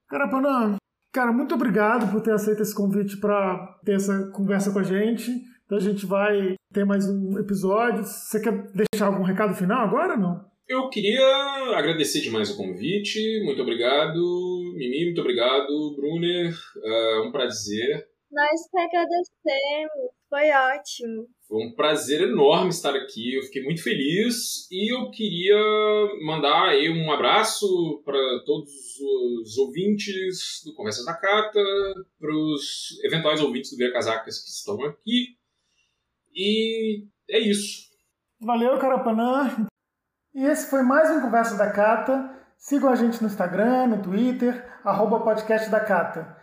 [0.08, 0.76] Carapana,
[1.12, 5.30] cara, muito obrigado por ter aceito esse convite para ter essa conversa com a gente.
[5.64, 8.04] Então a gente vai ter mais um episódio.
[8.04, 10.50] Você quer deixar algum recado final agora não?
[10.68, 11.26] Eu queria
[11.76, 13.42] agradecer demais o convite.
[13.44, 14.20] Muito obrigado,
[14.76, 15.06] Mimi.
[15.06, 16.54] Muito obrigado, Brunner.
[16.84, 18.06] É um prazer.
[18.30, 20.12] Nós que agradecemos.
[20.28, 21.26] Foi ótimo.
[21.50, 23.34] Foi um prazer enorme estar aqui.
[23.34, 25.58] Eu fiquei muito feliz e eu queria
[26.24, 28.16] mandar aí um abraço para
[28.46, 28.70] todos
[29.42, 31.58] os ouvintes do Conversa da Cata,
[32.20, 35.36] para os eventuais ouvintes do Vira Casacas que estão aqui.
[36.32, 37.90] E é isso.
[38.40, 39.66] Valeu, Carapanã.
[40.32, 42.30] E esse foi mais um Conversa da Cata.
[42.56, 46.36] Sigam a gente no Instagram, no Twitter, arroba podcast da Cata.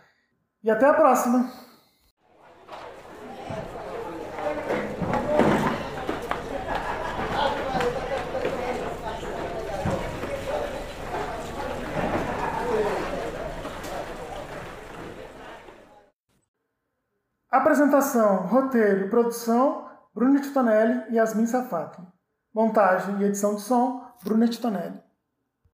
[0.62, 1.67] E até a próxima!
[17.58, 22.00] Apresentação, roteiro e produção, Bruno Titonelli e Yasmin Safato.
[22.54, 25.02] Montagem e edição de som, Bruno Titonelli.